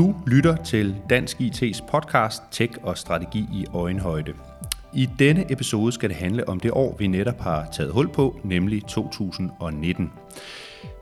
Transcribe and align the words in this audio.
Du 0.00 0.14
lytter 0.26 0.56
til 0.56 0.96
Dansk 1.10 1.40
IT's 1.40 1.90
podcast 1.90 2.42
Tech 2.50 2.72
og 2.82 2.98
Strategi 2.98 3.38
i 3.38 3.66
Øjenhøjde. 3.74 4.32
I 4.94 5.08
denne 5.18 5.52
episode 5.52 5.92
skal 5.92 6.08
det 6.08 6.16
handle 6.16 6.48
om 6.48 6.60
det 6.60 6.70
år, 6.70 6.96
vi 6.98 7.06
netop 7.06 7.40
har 7.40 7.68
taget 7.72 7.92
hul 7.92 8.08
på, 8.12 8.40
nemlig 8.44 8.84
2019. 8.84 10.12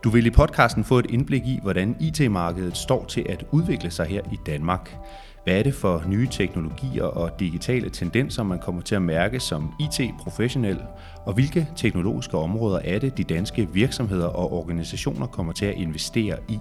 Du 0.05 0.11
vil 0.11 0.27
i 0.27 0.31
podcasten 0.31 0.85
få 0.85 0.99
et 0.99 1.11
indblik 1.11 1.47
i, 1.47 1.59
hvordan 1.63 1.97
IT-markedet 2.01 2.77
står 2.77 3.05
til 3.05 3.27
at 3.29 3.45
udvikle 3.51 3.91
sig 3.91 4.07
her 4.07 4.23
i 4.33 4.37
Danmark. 4.47 4.97
Hvad 5.45 5.59
er 5.59 5.63
det 5.63 5.75
for 5.75 6.05
nye 6.07 6.29
teknologier 6.31 7.05
og 7.05 7.41
digitale 7.41 7.91
tendenser, 7.91 8.43
man 8.43 8.59
kommer 8.59 8.83
til 8.83 8.95
at 8.95 9.03
mærke 9.03 9.41
som 9.41 9.73
IT-professionel? 9.81 10.79
Og 11.27 11.35
hvilke 11.35 11.69
teknologiske 11.77 12.39
områder 12.39 12.81
er 12.85 12.99
det, 12.99 13.19
de 13.19 13.25
danske 13.25 13.69
virksomheder 13.73 14.27
og 14.27 14.53
organisationer 14.53 15.27
kommer 15.27 15.53
til 15.53 15.67
at 15.67 15.75
investere 15.75 16.37
i? 16.49 16.59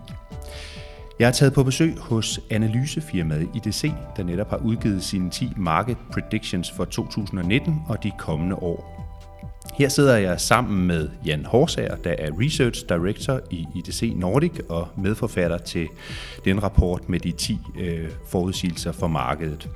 Jeg 1.20 1.28
er 1.28 1.32
taget 1.32 1.54
på 1.54 1.64
besøg 1.64 1.98
hos 1.98 2.40
analysefirmaet 2.50 3.50
IDC, 3.56 3.92
der 4.18 4.24
netop 4.24 4.50
har 4.50 4.58
udgivet 4.58 5.04
sine 5.04 5.30
10 5.30 5.50
market 5.58 5.98
predictions 6.12 6.72
for 6.72 6.86
2019 6.86 7.82
og 7.88 8.04
de 8.04 8.12
kommende 8.18 8.56
år. 8.56 8.98
Her 9.74 9.90
sidder 9.90 10.18
jeg 10.18 10.42
sammen 10.42 10.88
med 10.88 11.10
Jan 11.26 11.46
Horsager, 11.46 11.96
der 11.96 12.16
er 12.20 12.32
Research 12.42 12.86
Director 12.90 13.40
i 13.52 13.66
IDC 13.76 14.14
Nordic 14.16 14.52
og 14.70 14.88
medforfatter 14.98 15.58
til 15.58 15.88
den 16.46 16.64
rapport 16.64 17.10
med 17.10 17.20
de 17.20 17.32
10 17.32 17.60
øh, 17.80 18.10
forudsigelser 18.28 18.92
for 18.92 19.08
markedet. 19.08 19.70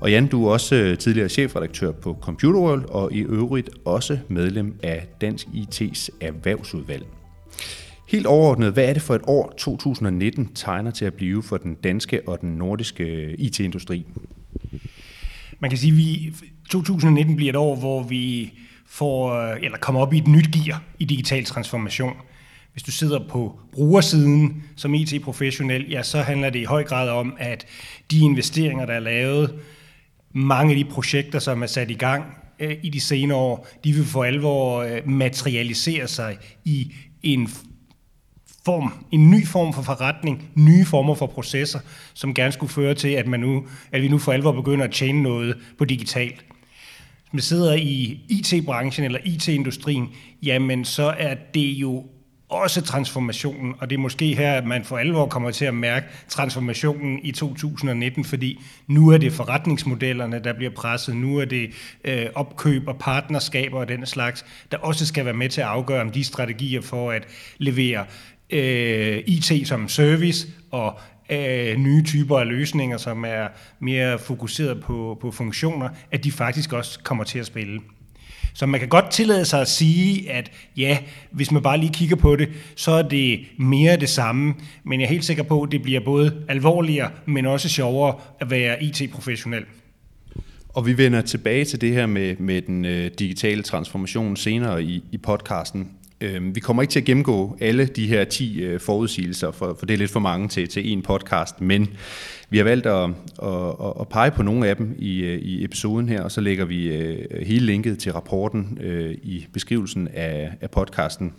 Og 0.00 0.10
Jan, 0.10 0.26
du 0.26 0.46
er 0.46 0.52
også 0.52 0.74
øh, 0.74 0.98
tidligere 0.98 1.28
chefredaktør 1.28 1.92
på 1.92 2.16
Computer 2.20 2.60
World 2.60 2.84
og 2.88 3.12
i 3.12 3.20
øvrigt 3.20 3.70
også 3.84 4.18
medlem 4.28 4.78
af 4.82 5.06
Dansk 5.20 5.46
IT's 5.46 6.08
erhvervsudvalg. 6.20 7.06
Helt 8.08 8.26
overordnet, 8.26 8.72
hvad 8.72 8.84
er 8.84 8.92
det 8.92 9.02
for 9.02 9.14
et 9.14 9.22
år 9.26 9.54
2019 9.58 10.54
tegner 10.54 10.90
til 10.90 11.04
at 11.04 11.14
blive 11.14 11.42
for 11.42 11.56
den 11.56 11.74
danske 11.74 12.28
og 12.28 12.40
den 12.40 12.50
nordiske 12.50 13.04
øh, 13.04 13.34
IT-industri? 13.38 14.06
Man 15.60 15.70
kan 15.70 15.78
sige, 15.78 16.26
at 16.28 16.34
2019 16.70 17.36
bliver 17.36 17.52
et 17.52 17.56
år, 17.56 17.76
hvor 17.76 18.02
vi 18.02 18.52
får, 18.86 19.32
øh, 19.32 19.56
eller 19.62 19.78
kommer 19.78 20.00
op 20.00 20.12
i 20.12 20.18
et 20.18 20.26
nyt 20.26 20.52
gear 20.52 20.82
i 20.98 21.04
digital 21.04 21.44
transformation. 21.44 22.12
Hvis 22.72 22.82
du 22.82 22.90
sidder 22.90 23.28
på 23.28 23.60
brugersiden 23.72 24.64
som 24.76 24.94
IT-professionel, 24.94 25.90
ja, 25.90 26.02
så 26.02 26.20
handler 26.20 26.50
det 26.50 26.58
i 26.58 26.64
høj 26.64 26.84
grad 26.84 27.08
om, 27.08 27.36
at 27.38 27.66
de 28.10 28.18
investeringer, 28.18 28.86
der 28.86 28.94
er 28.94 29.00
lavet, 29.00 29.54
mange 30.32 30.70
af 30.70 30.84
de 30.84 30.90
projekter, 30.90 31.38
som 31.38 31.62
er 31.62 31.66
sat 31.66 31.90
i 31.90 31.94
gang 31.94 32.24
øh, 32.60 32.76
i 32.82 32.88
de 32.88 33.00
senere 33.00 33.38
år, 33.38 33.68
de 33.84 33.92
vil 33.92 34.04
for 34.04 34.24
alvor 34.24 34.78
øh, 34.78 35.08
materialisere 35.08 36.08
sig 36.08 36.38
i 36.64 36.94
en 37.22 37.48
form, 38.66 38.92
en 39.10 39.30
ny 39.30 39.46
form 39.46 39.72
for 39.72 39.82
forretning, 39.82 40.50
nye 40.54 40.84
former 40.84 41.14
for 41.14 41.26
processer, 41.26 41.78
som 42.14 42.34
gerne 42.34 42.52
skulle 42.52 42.72
føre 42.72 42.94
til, 42.94 43.08
at, 43.08 43.26
man 43.26 43.40
nu, 43.40 43.66
at 43.92 44.02
vi 44.02 44.08
nu 44.08 44.18
for 44.18 44.32
alvor 44.32 44.52
begynder 44.52 44.84
at 44.84 44.92
tjene 44.92 45.22
noget 45.22 45.56
på 45.78 45.84
digitalt. 45.84 46.44
Hvis 47.22 47.32
man 47.32 47.40
sidder 47.40 47.74
i 47.74 48.20
IT-branchen 48.28 49.04
eller 49.04 49.18
IT-industrien, 49.24 50.08
jamen 50.42 50.84
så 50.84 51.14
er 51.18 51.34
det 51.54 51.72
jo 51.72 52.04
også 52.48 52.82
transformationen, 52.82 53.74
og 53.78 53.90
det 53.90 53.96
er 53.96 54.00
måske 54.00 54.34
her, 54.34 54.52
at 54.52 54.66
man 54.66 54.84
for 54.84 54.98
alvor 54.98 55.26
kommer 55.26 55.50
til 55.50 55.64
at 55.64 55.74
mærke 55.74 56.06
transformationen 56.28 57.18
i 57.22 57.32
2019, 57.32 58.24
fordi 58.24 58.62
nu 58.86 59.08
er 59.08 59.18
det 59.18 59.32
forretningsmodellerne, 59.32 60.44
der 60.44 60.52
bliver 60.52 60.72
presset, 60.72 61.16
nu 61.16 61.38
er 61.38 61.44
det 61.44 61.70
øh, 62.04 62.26
opkøb 62.34 62.88
og 62.88 62.98
partnerskaber 62.98 63.78
og 63.78 63.88
den 63.88 64.06
slags, 64.06 64.44
der 64.70 64.78
også 64.78 65.06
skal 65.06 65.24
være 65.24 65.34
med 65.34 65.48
til 65.48 65.60
at 65.60 65.66
afgøre 65.66 66.00
om 66.00 66.10
de 66.10 66.24
strategier 66.24 66.80
for 66.80 67.10
at 67.10 67.26
levere 67.58 68.04
øh, 68.50 69.22
IT 69.26 69.68
som 69.68 69.88
service 69.88 70.48
og 70.70 70.98
øh, 71.30 71.76
nye 71.76 72.02
typer 72.02 72.38
af 72.38 72.46
løsninger, 72.46 72.96
som 72.96 73.24
er 73.24 73.48
mere 73.80 74.18
fokuseret 74.18 74.82
på, 74.82 75.18
på 75.20 75.30
funktioner, 75.30 75.88
at 76.12 76.24
de 76.24 76.32
faktisk 76.32 76.72
også 76.72 76.98
kommer 77.02 77.24
til 77.24 77.38
at 77.38 77.46
spille. 77.46 77.80
Så 78.54 78.66
man 78.66 78.80
kan 78.80 78.88
godt 78.88 79.10
tillade 79.10 79.44
sig 79.44 79.60
at 79.60 79.68
sige, 79.68 80.30
at 80.30 80.50
ja, 80.76 80.98
hvis 81.30 81.50
man 81.50 81.62
bare 81.62 81.78
lige 81.78 81.92
kigger 81.92 82.16
på 82.16 82.36
det, 82.36 82.48
så 82.76 82.90
er 82.90 83.02
det 83.02 83.40
mere 83.58 83.96
det 83.96 84.08
samme. 84.08 84.54
Men 84.84 85.00
jeg 85.00 85.06
er 85.06 85.10
helt 85.10 85.24
sikker 85.24 85.42
på, 85.42 85.62
at 85.62 85.72
det 85.72 85.82
bliver 85.82 86.00
både 86.00 86.44
alvorligere, 86.48 87.10
men 87.26 87.46
også 87.46 87.68
sjovere 87.68 88.14
at 88.40 88.50
være 88.50 88.82
IT-professionel. 88.82 89.64
Og 90.68 90.86
vi 90.86 90.98
vender 90.98 91.20
tilbage 91.20 91.64
til 91.64 91.80
det 91.80 91.92
her 91.92 92.06
med, 92.06 92.36
med 92.36 92.62
den 92.62 92.84
øh, 92.84 93.10
digitale 93.18 93.62
transformation 93.62 94.36
senere 94.36 94.82
i, 94.82 95.04
i 95.12 95.18
podcasten. 95.18 95.90
Øh, 96.20 96.54
vi 96.54 96.60
kommer 96.60 96.82
ikke 96.82 96.92
til 96.92 97.00
at 97.00 97.04
gennemgå 97.04 97.56
alle 97.60 97.86
de 97.86 98.06
her 98.06 98.24
10 98.24 98.60
øh, 98.62 98.80
forudsigelser, 98.80 99.50
for, 99.50 99.76
for 99.78 99.86
det 99.86 99.94
er 99.94 99.98
lidt 99.98 100.10
for 100.10 100.20
mange 100.20 100.48
til, 100.48 100.68
til 100.68 100.92
en 100.92 101.02
podcast, 101.02 101.60
men 101.60 101.88
vi 102.50 102.58
har 102.58 102.64
valgt 102.64 102.86
at, 102.86 103.10
at, 103.42 103.92
at 104.00 104.08
pege 104.08 104.30
på 104.30 104.42
nogle 104.42 104.68
af 104.68 104.76
dem 104.76 104.94
i, 104.98 105.18
øh, 105.18 105.38
i 105.38 105.64
episoden 105.64 106.08
her, 106.08 106.22
og 106.22 106.32
så 106.32 106.40
lægger 106.40 106.64
vi 106.64 106.88
øh, 106.88 107.46
hele 107.46 107.66
linket 107.66 107.98
til 107.98 108.12
rapporten 108.12 108.78
i 109.22 109.46
beskrivelsen 109.52 110.08
af, 110.14 110.52
af 110.60 110.70
podcasten, 110.70 111.32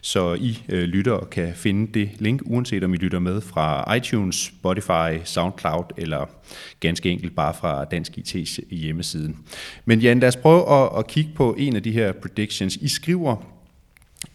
så 0.00 0.34
I 0.34 0.58
lytter 0.68 0.86
lytter 0.86 1.28
kan 1.30 1.52
finde 1.54 1.92
det 2.00 2.10
link, 2.18 2.42
uanset 2.44 2.84
om 2.84 2.94
I 2.94 2.96
lytter 2.96 3.18
med 3.18 3.40
fra 3.40 3.94
iTunes, 3.94 4.36
Spotify, 4.36 5.24
SoundCloud 5.24 5.84
eller 5.96 6.30
ganske 6.80 7.10
enkelt 7.10 7.36
bare 7.36 7.54
fra 7.54 7.84
Dansk 7.84 8.18
IT's 8.18 8.74
hjemmeside. 8.74 9.34
Men 9.84 10.00
Jan, 10.00 10.20
lad 10.20 10.28
os 10.28 10.36
prøve 10.36 10.70
at, 10.70 10.98
at 10.98 11.06
kigge 11.06 11.30
på 11.34 11.54
en 11.58 11.76
af 11.76 11.82
de 11.82 11.92
her 11.92 12.12
predictions. 12.12 12.76
I 12.76 12.88
skriver 12.88 13.52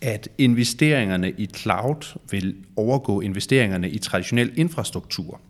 at 0.02 0.30
investeringerne 0.38 1.32
i 1.32 1.50
cloud 1.56 2.18
vil 2.32 2.56
overgå 2.76 3.22
investeringerne 3.22 3.90
i 3.90 3.98
traditionel 3.98 4.54
infrastruktur. 4.56 5.42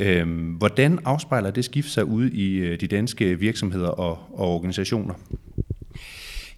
Øhm, 0.00 0.52
hvordan 0.52 0.98
afspejler 1.04 1.50
det 1.50 1.64
skift 1.64 1.90
sig 1.90 2.04
ud 2.04 2.30
i 2.30 2.56
øh, 2.56 2.80
de 2.80 2.86
danske 2.86 3.38
virksomheder 3.38 3.88
og, 3.88 4.18
og 4.32 4.54
organisationer? 4.54 5.14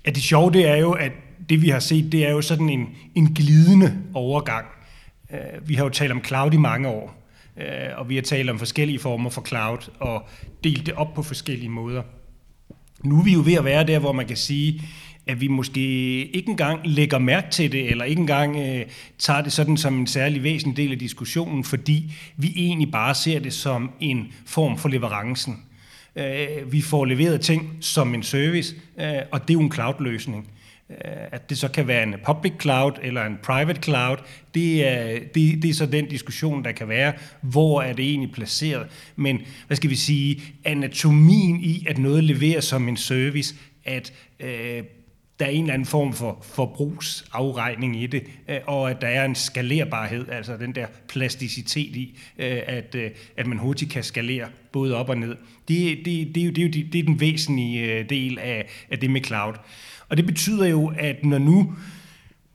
Ja, 0.06 0.10
det 0.10 0.22
sjove 0.22 0.52
det 0.52 0.68
er 0.68 0.76
jo, 0.76 0.92
at 0.92 1.12
det 1.48 1.62
vi 1.62 1.68
har 1.68 1.78
set, 1.78 2.12
det 2.12 2.26
er 2.26 2.30
jo 2.30 2.42
sådan 2.42 2.68
en, 2.68 2.88
en 3.14 3.34
glidende 3.34 3.98
overgang. 4.14 4.66
Øh, 5.32 5.68
vi 5.68 5.74
har 5.74 5.84
jo 5.84 5.90
talt 5.90 6.12
om 6.12 6.24
cloud 6.24 6.52
i 6.52 6.56
mange 6.56 6.88
år, 6.88 7.28
øh, 7.56 7.64
og 7.96 8.08
vi 8.08 8.14
har 8.14 8.22
talt 8.22 8.50
om 8.50 8.58
forskellige 8.58 8.98
former 8.98 9.30
for 9.30 9.42
cloud, 9.42 9.90
og 10.00 10.28
delt 10.64 10.86
det 10.86 10.94
op 10.94 11.14
på 11.14 11.22
forskellige 11.22 11.68
måder. 11.68 12.02
Nu 13.04 13.18
er 13.18 13.24
vi 13.24 13.32
jo 13.32 13.42
ved 13.44 13.54
at 13.54 13.64
være 13.64 13.86
der, 13.86 13.98
hvor 13.98 14.12
man 14.12 14.26
kan 14.26 14.36
sige, 14.36 14.82
at 15.26 15.40
vi 15.40 15.48
måske 15.48 15.80
ikke 16.24 16.50
engang 16.50 16.80
lægger 16.84 17.18
mærke 17.18 17.50
til 17.50 17.72
det, 17.72 17.90
eller 17.90 18.04
ikke 18.04 18.20
engang 18.20 18.56
øh, 18.56 18.86
tager 19.18 19.42
det 19.42 19.52
sådan 19.52 19.76
som 19.76 19.98
en 19.98 20.06
særlig 20.06 20.42
væsentlig 20.42 20.76
del 20.76 20.92
af 20.92 20.98
diskussionen, 20.98 21.64
fordi 21.64 22.12
vi 22.36 22.52
egentlig 22.56 22.90
bare 22.92 23.14
ser 23.14 23.38
det 23.38 23.52
som 23.52 23.90
en 24.00 24.32
form 24.46 24.78
for 24.78 24.88
leverancen. 24.88 25.62
Øh, 26.16 26.72
vi 26.72 26.80
får 26.80 27.04
leveret 27.04 27.40
ting 27.40 27.76
som 27.80 28.14
en 28.14 28.22
service, 28.22 28.74
øh, 29.00 29.14
og 29.32 29.42
det 29.42 29.50
er 29.50 29.54
jo 29.54 29.60
en 29.60 29.72
cloud-løsning. 29.72 30.48
Øh, 30.90 30.96
at 31.32 31.50
det 31.50 31.58
så 31.58 31.68
kan 31.68 31.86
være 31.86 32.02
en 32.02 32.14
public 32.26 32.52
cloud 32.60 32.92
eller 33.02 33.24
en 33.24 33.38
private 33.42 33.82
cloud, 33.82 34.16
det 34.54 34.88
er, 34.88 35.18
det, 35.34 35.62
det 35.62 35.70
er 35.70 35.74
så 35.74 35.86
den 35.86 36.06
diskussion, 36.06 36.64
der 36.64 36.72
kan 36.72 36.88
være. 36.88 37.12
Hvor 37.40 37.82
er 37.82 37.92
det 37.92 38.04
egentlig 38.04 38.32
placeret? 38.32 38.86
Men 39.16 39.40
hvad 39.66 39.76
skal 39.76 39.90
vi 39.90 39.94
sige, 39.94 40.42
anatomien 40.64 41.60
i, 41.60 41.86
at 41.88 41.98
noget 41.98 42.24
leveres 42.24 42.64
som 42.64 42.88
en 42.88 42.96
service, 42.96 43.54
at 43.84 44.12
øh, 44.40 44.82
der 45.38 45.46
er 45.46 45.50
en 45.50 45.60
eller 45.60 45.74
anden 45.74 45.86
form 45.86 46.12
for 46.12 46.38
forbrugsafregning 46.42 48.02
i 48.02 48.06
det, 48.06 48.24
øh, 48.48 48.60
og 48.66 48.90
at 48.90 49.00
der 49.00 49.06
er 49.06 49.24
en 49.24 49.34
skalerbarhed, 49.34 50.28
altså 50.28 50.56
den 50.56 50.74
der 50.74 50.86
plasticitet 51.08 51.96
i, 51.96 52.18
øh, 52.38 52.60
at, 52.66 52.94
øh, 52.94 53.10
at 53.36 53.46
man 53.46 53.58
hurtigt 53.58 53.90
kan 53.90 54.02
skalere 54.02 54.48
både 54.72 54.96
op 54.96 55.08
og 55.08 55.18
ned. 55.18 55.36
Det, 55.68 55.98
det, 56.04 56.34
det, 56.34 56.40
er, 56.40 56.44
jo, 56.44 56.50
det, 56.50 56.58
er, 56.58 56.62
jo, 56.62 56.86
det 56.92 56.98
er 56.98 57.02
den 57.02 57.20
væsentlige 57.20 58.02
del 58.02 58.38
af, 58.38 58.68
af 58.90 58.98
det 58.98 59.10
med 59.10 59.24
cloud. 59.24 59.54
Og 60.08 60.16
det 60.16 60.26
betyder 60.26 60.66
jo, 60.66 60.92
at 60.98 61.24
når 61.24 61.38
nu 61.38 61.74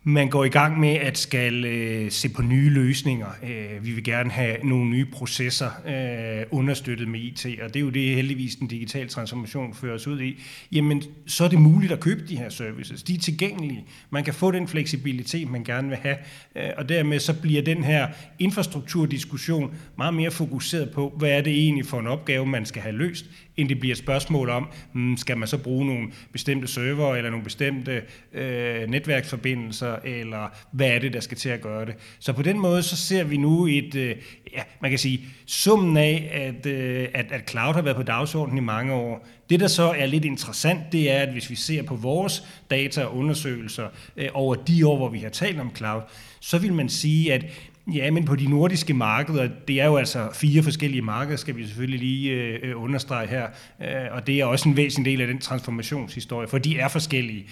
man 0.03 0.29
går 0.29 0.43
i 0.43 0.49
gang 0.49 0.79
med 0.79 0.89
at 0.89 1.17
skal 1.17 1.65
øh, 1.65 2.11
se 2.11 2.29
på 2.29 2.41
nye 2.41 2.69
løsninger. 2.69 3.27
Øh, 3.43 3.85
vi 3.85 3.91
vil 3.91 4.03
gerne 4.03 4.31
have 4.31 4.57
nogle 4.63 4.89
nye 4.89 5.05
processer 5.05 5.69
øh, 5.87 6.45
understøttet 6.51 7.07
med 7.07 7.19
IT, 7.19 7.45
og 7.61 7.73
det 7.73 7.75
er 7.75 7.79
jo 7.79 7.89
det 7.89 8.15
heldigvis 8.15 8.55
den 8.55 8.67
digitale 8.67 9.09
transformation 9.09 9.73
fører 9.73 9.95
os 9.95 10.07
ud 10.07 10.21
i. 10.21 10.43
Jamen, 10.71 11.03
så 11.27 11.43
er 11.43 11.47
det 11.47 11.61
muligt 11.61 11.91
at 11.91 11.99
købe 11.99 12.27
de 12.27 12.37
her 12.37 12.49
services. 12.49 13.03
De 13.03 13.13
er 13.13 13.19
tilgængelige. 13.19 13.85
Man 14.09 14.23
kan 14.23 14.33
få 14.33 14.51
den 14.51 14.67
fleksibilitet, 14.67 15.49
man 15.51 15.63
gerne 15.63 15.89
vil 15.89 15.97
have, 15.97 16.17
øh, 16.55 16.69
og 16.77 16.89
dermed 16.89 17.19
så 17.19 17.41
bliver 17.41 17.61
den 17.61 17.83
her 17.83 18.07
infrastrukturdiskussion 18.39 19.73
meget 19.97 20.13
mere 20.13 20.31
fokuseret 20.31 20.91
på, 20.91 21.13
hvad 21.17 21.31
er 21.31 21.41
det 21.41 21.53
egentlig 21.53 21.85
for 21.85 21.99
en 21.99 22.07
opgave, 22.07 22.45
man 22.45 22.65
skal 22.65 22.81
have 22.81 22.95
løst, 22.95 23.25
end 23.57 23.69
det 23.69 23.79
bliver 23.79 23.93
et 23.93 23.97
spørgsmål 23.97 24.49
om, 24.49 24.67
hmm, 24.93 25.17
skal 25.17 25.37
man 25.37 25.47
så 25.47 25.57
bruge 25.57 25.85
nogle 25.85 26.07
bestemte 26.31 26.67
server 26.67 27.15
eller 27.15 27.29
nogle 27.29 27.43
bestemte 27.43 28.01
øh, 28.33 28.89
netværksforbindelser, 28.89 29.98
eller 30.05 30.47
hvad 30.71 30.89
er 30.89 30.99
det, 30.99 31.13
der 31.13 31.19
skal 31.19 31.37
til 31.37 31.49
at 31.49 31.61
gøre 31.61 31.85
det. 31.85 31.95
Så 32.19 32.33
på 32.33 32.41
den 32.41 32.59
måde, 32.59 32.83
så 32.83 32.95
ser 32.95 33.23
vi 33.23 33.37
nu 33.37 33.67
et, 33.67 33.95
øh, 33.95 34.15
ja, 34.53 34.61
man 34.81 34.91
kan 34.91 34.99
sige, 34.99 35.25
summen 35.45 35.97
af, 35.97 36.29
at, 36.33 36.65
øh, 36.65 37.07
at, 37.13 37.31
at 37.31 37.49
cloud 37.49 37.73
har 37.73 37.81
været 37.81 37.97
på 37.97 38.03
dagsordenen 38.03 38.57
i 38.57 38.61
mange 38.61 38.93
år. 38.93 39.27
Det, 39.49 39.59
der 39.59 39.67
så 39.67 39.83
er 39.83 40.05
lidt 40.05 40.25
interessant, 40.25 40.79
det 40.91 41.11
er, 41.11 41.19
at 41.19 41.31
hvis 41.31 41.49
vi 41.49 41.55
ser 41.55 41.83
på 41.83 41.95
vores 41.95 42.43
data 42.69 43.03
og 43.03 43.17
undersøgelser 43.17 43.87
øh, 44.17 44.29
over 44.33 44.55
de 44.55 44.87
år, 44.87 44.97
hvor 44.97 45.09
vi 45.09 45.19
har 45.19 45.29
talt 45.29 45.59
om 45.59 45.75
cloud, 45.75 46.01
så 46.39 46.57
vil 46.57 46.73
man 46.73 46.89
sige, 46.89 47.33
at 47.33 47.45
Ja, 47.93 48.11
men 48.11 48.25
på 48.25 48.35
de 48.35 48.49
nordiske 48.49 48.93
markeder, 48.93 49.49
det 49.67 49.81
er 49.81 49.85
jo 49.85 49.95
altså 49.95 50.29
fire 50.33 50.63
forskellige 50.63 51.01
markeder, 51.01 51.37
skal 51.37 51.57
vi 51.57 51.65
selvfølgelig 51.65 51.99
lige 51.99 52.31
øh, 52.31 52.83
understrege 52.83 53.27
her, 53.27 53.47
øh, 53.81 53.87
og 54.11 54.27
det 54.27 54.39
er 54.39 54.45
også 54.45 54.69
en 54.69 54.77
væsentlig 54.77 55.11
del 55.11 55.21
af 55.21 55.27
den 55.27 55.39
transformationshistorie, 55.39 56.47
for 56.47 56.57
de 56.57 56.77
er 56.77 56.87
forskellige. 56.87 57.45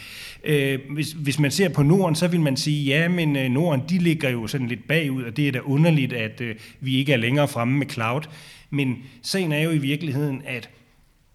Øh, 0.44 0.80
hvis, 0.94 1.12
hvis 1.12 1.40
man 1.40 1.52
ser 1.52 1.70
på 1.70 1.84
Norden, 1.84 2.16
så 2.16 2.28
vil 2.28 2.42
man 2.42 2.58
sige, 2.58 2.86
ja, 2.86 3.08
men 3.08 3.36
øh, 3.36 3.50
Norden, 3.50 3.82
de 3.90 3.98
ligger 3.98 4.30
jo 4.30 4.48
sådan 4.48 4.68
lidt 4.68 4.88
bagud, 4.88 5.24
og 5.24 5.38
det 5.38 5.48
er 5.48 5.52
da 5.52 5.60
underligt, 5.60 6.14
at 6.14 6.42
øh, 6.42 6.56
vi 6.80 6.98
ikke 6.98 7.14
er 7.14 7.18
længere 7.18 7.48
fremme 7.48 7.78
med 7.78 7.88
cloud. 7.90 8.22
Men 8.70 8.96
sagen 9.22 9.52
er 9.52 9.62
jo 9.62 9.70
i 9.70 9.78
virkeligheden, 9.78 10.42
at 10.46 10.70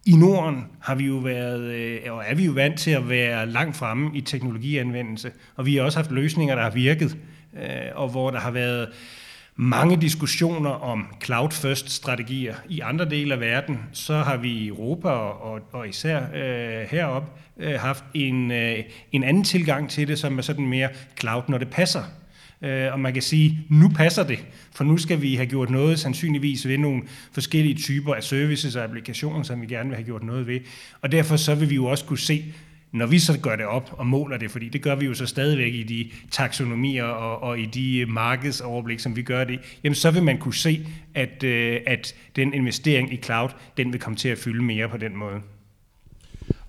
i 0.07 0.13
Norden 0.13 0.65
har 0.81 0.95
vi 0.95 1.05
jo 1.05 1.17
været, 1.17 1.63
øh, 1.63 2.01
og 2.11 2.23
er 2.27 2.35
vi 2.35 2.45
jo 2.45 2.53
vant 2.53 2.79
til 2.79 2.91
at 2.91 3.09
være 3.09 3.47
langt 3.47 3.77
fremme 3.77 4.11
i 4.15 4.21
teknologianvendelse, 4.21 5.31
og 5.57 5.67
vi 5.67 5.77
har 5.77 5.83
også 5.83 5.99
haft 5.99 6.11
løsninger, 6.11 6.55
der 6.55 6.63
har 6.63 6.71
virket, 6.71 7.11
øh, 7.11 7.32
Øh, 7.57 7.91
og 7.95 8.09
hvor 8.09 8.31
der 8.31 8.39
har 8.39 8.51
været 8.51 8.89
mange 9.57 10.01
diskussioner 10.01 10.71
om 10.71 11.07
cloud-first-strategier. 11.25 12.55
I 12.69 12.81
andre 12.81 13.05
dele 13.05 13.35
af 13.35 13.41
verden, 13.41 13.79
så 13.93 14.19
har 14.19 14.37
vi 14.37 14.51
i 14.51 14.67
Europa 14.69 15.09
og, 15.09 15.61
og 15.73 15.89
især 15.89 16.21
øh, 16.35 16.87
herop 16.91 17.39
øh, 17.59 17.81
haft 17.81 18.05
en, 18.15 18.51
øh, 18.51 18.79
en 19.13 19.25
anden 19.25 19.45
tilgang 19.45 19.91
til 19.91 20.09
det, 20.09 20.19
som 20.19 20.39
er 20.39 20.43
sådan 20.43 20.67
mere 20.67 20.89
cloud, 21.21 21.43
når 21.49 21.59
det 21.59 21.71
passer. 21.71 22.03
Øh, 22.63 22.93
og 22.93 23.01
man 23.01 23.13
kan 23.13 23.23
sige, 23.23 23.67
nu 23.71 23.89
passer 23.89 24.23
det, 24.23 24.45
for 24.75 24.85
nu 24.85 24.97
skal 24.97 25.23
vi 25.23 25.35
have 25.35 25.47
gjort 25.47 25.71
noget 25.71 25.99
sandsynligvis 25.99 26.69
ved 26.69 26.79
nogle 26.79 27.03
forskellige 27.33 27.75
typer 27.75 28.15
af 28.15 28.23
services 28.23 28.77
og 28.77 28.85
applikationer, 28.85 29.43
som 29.43 29.63
vi 29.63 29.67
gerne 29.67 29.89
vil 29.89 29.97
have 29.97 30.07
gjort 30.07 30.23
noget 30.23 30.47
ved. 30.47 30.61
Og 31.01 31.13
derfor 31.13 31.37
så 31.37 31.55
vil 31.55 31.71
vi 31.71 31.75
jo 31.75 31.87
også 31.87 32.05
kunne 32.05 32.19
se, 32.19 32.45
når 32.93 33.07
vi 33.07 33.19
så 33.19 33.39
gør 33.39 33.57
det 33.57 33.67
op 33.67 33.95
og 33.99 34.07
måler 34.07 34.37
det, 34.37 34.51
fordi 34.51 34.69
det 34.69 34.83
gør 34.83 34.95
vi 34.95 35.07
jo 35.07 35.15
så 35.15 35.27
stadigvæk 35.27 35.75
i 35.75 35.83
de 35.83 36.11
taksonomier 36.31 37.05
og, 37.05 37.43
og 37.43 37.59
i 37.59 37.67
de 37.67 38.07
markedsoverblik, 38.09 39.01
som 39.01 39.17
vi 39.17 39.23
gør 39.23 39.45
det, 39.45 39.61
jamen 39.85 39.95
så 39.95 40.11
vil 40.11 40.23
man 40.23 40.39
kunne 40.39 40.55
se, 40.55 40.87
at, 41.15 41.43
øh, 41.43 41.81
at 41.87 42.15
den 42.37 42.55
investering 42.55 43.13
i 43.13 43.17
cloud, 43.17 43.49
den 43.77 43.93
vil 43.93 44.01
komme 44.01 44.17
til 44.17 44.29
at 44.29 44.39
fylde 44.39 44.63
mere 44.63 44.89
på 44.89 44.97
den 44.97 45.17
måde. 45.17 45.41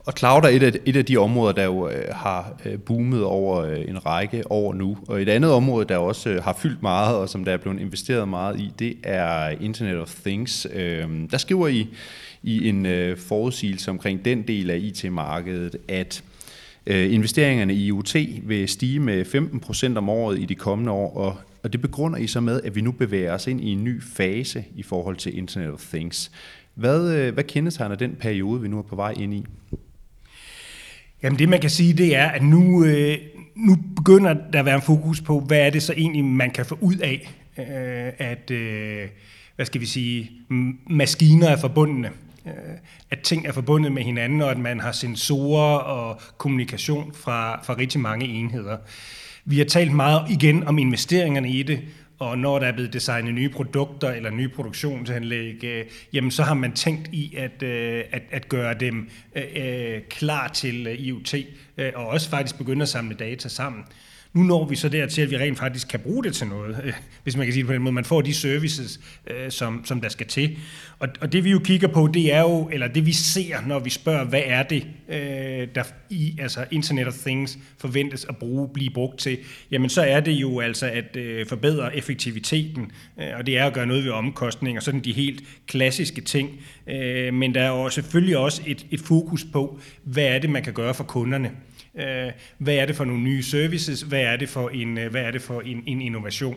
Og 0.05 0.13
cloud 0.17 0.43
er 0.43 0.47
et 0.47 0.63
af, 0.63 0.71
et 0.85 0.95
af 0.95 1.05
de 1.05 1.17
områder, 1.17 1.53
der 1.53 1.63
jo 1.63 1.89
øh, 1.89 2.15
har 2.15 2.61
øh, 2.65 2.79
boomet 2.79 3.23
over 3.23 3.65
en 3.65 4.05
række 4.05 4.51
år 4.51 4.73
nu. 4.73 4.97
Og 5.07 5.21
et 5.21 5.29
andet 5.29 5.51
område, 5.51 5.85
der 5.85 5.97
også 5.97 6.41
har 6.43 6.53
fyldt 6.53 6.81
meget, 6.81 7.17
og 7.17 7.29
som 7.29 7.45
der 7.45 7.53
er 7.53 7.57
blevet 7.57 7.79
investeret 7.79 8.27
meget 8.27 8.59
i, 8.59 8.73
det 8.79 8.97
er 9.03 9.49
Internet 9.49 9.99
of 9.99 10.15
Things. 10.25 10.67
Øhm, 10.73 11.29
der 11.29 11.37
skriver 11.37 11.67
I 11.67 11.87
i 12.43 12.69
en 12.69 12.85
øh, 12.85 13.17
forudsigelse 13.17 13.91
omkring 13.91 14.25
den 14.25 14.41
del 14.41 14.69
af 14.69 14.77
IT-markedet, 14.77 15.75
at 15.87 16.23
øh, 16.87 17.13
investeringerne 17.13 17.73
i 17.73 17.85
IoT 17.85 18.15
vil 18.43 18.67
stige 18.67 18.99
med 18.99 19.25
15% 19.93 19.97
om 19.97 20.09
året 20.09 20.39
i 20.39 20.45
de 20.45 20.55
kommende 20.55 20.91
år, 20.91 21.17
og, 21.17 21.37
og 21.63 21.73
det 21.73 21.81
begrunder 21.81 22.17
I 22.17 22.27
så 22.27 22.41
med, 22.41 22.61
at 22.61 22.75
vi 22.75 22.81
nu 22.81 22.91
bevæger 22.91 23.33
os 23.33 23.47
ind 23.47 23.61
i 23.61 23.69
en 23.69 23.83
ny 23.83 24.01
fase 24.03 24.63
i 24.75 24.83
forhold 24.83 25.15
til 25.15 25.37
Internet 25.37 25.71
of 25.71 25.85
Things. 25.93 26.31
Hvad, 26.75 27.15
øh, 27.15 27.33
hvad 27.33 27.43
kendetegner 27.43 27.95
den 27.95 28.15
periode, 28.15 28.61
vi 28.61 28.67
nu 28.67 28.77
er 28.77 28.81
på 28.81 28.95
vej 28.95 29.11
ind 29.11 29.33
i? 29.33 29.45
Jamen 31.23 31.39
det 31.39 31.49
man 31.49 31.61
kan 31.61 31.69
sige, 31.69 31.93
det 31.93 32.15
er, 32.15 32.27
at 32.27 32.43
nu, 32.43 32.85
øh, 32.85 33.17
nu 33.55 33.77
begynder 33.95 34.33
der 34.53 34.59
at 34.59 34.65
være 34.65 34.75
en 34.75 34.81
fokus 34.81 35.21
på, 35.21 35.39
hvad 35.39 35.59
er 35.59 35.69
det 35.69 35.83
så 35.83 35.93
egentlig, 35.97 36.25
man 36.25 36.51
kan 36.51 36.65
få 36.65 36.77
ud 36.81 36.95
af, 36.95 37.29
øh, 37.57 38.27
at, 38.27 38.51
øh, 38.51 39.07
hvad 39.55 39.65
skal 39.65 39.81
vi 39.81 39.85
sige, 39.85 40.31
maskiner 40.89 41.47
er 41.47 41.57
forbundne. 41.57 42.09
Øh, 42.47 42.53
at 43.11 43.19
ting 43.19 43.47
er 43.47 43.51
forbundet 43.51 43.91
med 43.91 44.03
hinanden, 44.03 44.41
og 44.41 44.51
at 44.51 44.57
man 44.57 44.79
har 44.79 44.91
sensorer 44.91 45.77
og 45.77 46.21
kommunikation 46.37 47.13
fra, 47.13 47.63
fra 47.63 47.77
rigtig 47.77 48.01
mange 48.01 48.25
enheder. 48.25 48.77
Vi 49.45 49.57
har 49.57 49.65
talt 49.65 49.91
meget 49.91 50.31
igen 50.31 50.63
om 50.67 50.77
investeringerne 50.77 51.49
i 51.49 51.63
det, 51.63 51.81
og 52.19 52.37
når 52.37 52.59
der 52.59 52.67
er 52.67 52.71
blevet 52.71 52.93
designet 52.93 53.33
nye 53.33 53.49
produkter 53.49 54.09
eller 54.09 54.29
nye 54.29 54.49
produktionsanlæg, 54.49 55.63
øh, 55.63 55.85
jamen 56.13 56.31
så 56.31 56.43
har 56.43 56.53
man 56.53 56.71
tænkt 56.73 57.09
i 57.11 57.35
at, 57.37 57.63
øh, 57.63 58.03
at, 58.11 58.21
at 58.31 58.49
gøre 58.49 58.73
dem 58.73 59.09
øh, 59.35 59.43
øh 59.55 60.01
klar 60.09 60.47
til 60.47 60.87
øh, 60.87 60.93
IoT, 60.93 61.35
øh, 61.77 61.91
og 61.95 62.07
også 62.07 62.29
faktisk 62.29 62.57
begynde 62.57 62.81
at 62.81 62.89
samle 62.89 63.15
data 63.15 63.49
sammen. 63.49 63.83
Nu 64.33 64.43
når 64.43 64.67
vi 64.67 64.75
så 64.75 64.89
dertil, 64.89 65.21
at 65.21 65.31
vi 65.31 65.37
rent 65.37 65.59
faktisk 65.59 65.87
kan 65.87 65.99
bruge 65.99 66.23
det 66.23 66.35
til 66.35 66.47
noget, 66.47 66.81
øh, 66.83 66.93
hvis 67.23 67.37
man 67.37 67.45
kan 67.45 67.53
sige 67.53 67.61
det 67.61 67.67
på 67.67 67.73
den 67.73 67.81
måde. 67.81 67.93
Man 67.93 68.05
får 68.05 68.21
de 68.21 68.33
services, 68.33 68.99
øh, 69.27 69.51
som, 69.51 69.85
som 69.85 70.01
der 70.01 70.09
skal 70.09 70.27
til. 70.27 70.57
Og, 70.99 71.07
og 71.21 71.31
det 71.33 71.43
vi 71.43 71.51
jo 71.51 71.59
kigger 71.59 71.87
på, 71.87 72.09
det 72.13 72.33
er 72.33 72.41
jo, 72.41 72.69
eller 72.71 72.87
det 72.87 73.05
vi 73.05 73.11
ser, 73.11 73.57
når 73.67 73.79
vi 73.79 73.89
spørger, 73.89 74.25
hvad 74.25 74.41
er 74.45 74.63
det, 74.63 74.87
øh, 75.09 75.67
der 75.75 75.83
i 76.09 76.37
altså 76.39 76.65
Internet 76.71 77.07
of 77.07 77.13
Things 77.13 77.57
forventes 77.77 78.25
at 78.25 78.37
bruge, 78.37 78.69
blive 78.73 78.89
brugt 78.89 79.19
til, 79.19 79.37
jamen 79.71 79.89
så 79.89 80.01
er 80.01 80.19
det 80.19 80.31
jo 80.31 80.59
altså 80.59 80.85
at 80.85 81.15
øh, 81.15 81.47
forbedre 81.47 81.97
effektiviteten, 81.97 82.91
øh, 83.19 83.27
og 83.37 83.45
det 83.45 83.57
er 83.57 83.65
at 83.65 83.73
gøre 83.73 83.85
noget 83.85 84.03
ved 84.03 84.11
omkostninger, 84.11 84.81
sådan 84.81 84.99
de 84.99 85.13
helt 85.13 85.43
klassiske 85.67 86.21
ting. 86.21 86.49
Øh, 86.87 87.33
men 87.33 87.55
der 87.55 87.61
er 87.61 87.69
jo 87.69 87.89
selvfølgelig 87.89 88.37
også 88.37 88.61
et, 88.65 88.85
et 88.91 88.99
fokus 88.99 89.45
på, 89.53 89.79
hvad 90.03 90.25
er 90.25 90.39
det, 90.39 90.49
man 90.49 90.63
kan 90.63 90.73
gøre 90.73 90.93
for 90.93 91.03
kunderne. 91.03 91.51
Øh, 91.99 92.31
hvad 92.57 92.75
er 92.75 92.85
det 92.85 92.95
for 92.95 93.05
nogle 93.05 93.23
nye 93.23 93.43
services? 93.43 94.01
Hvad 94.01 94.21
er 94.21 94.35
det 94.35 94.49
for 94.49 94.69
en, 94.69 94.97
øh, 94.97 95.11
hvad 95.11 95.21
er 95.21 95.31
det 95.31 95.41
for 95.41 95.61
en, 95.61 95.83
en 95.87 96.01
innovation? 96.01 96.55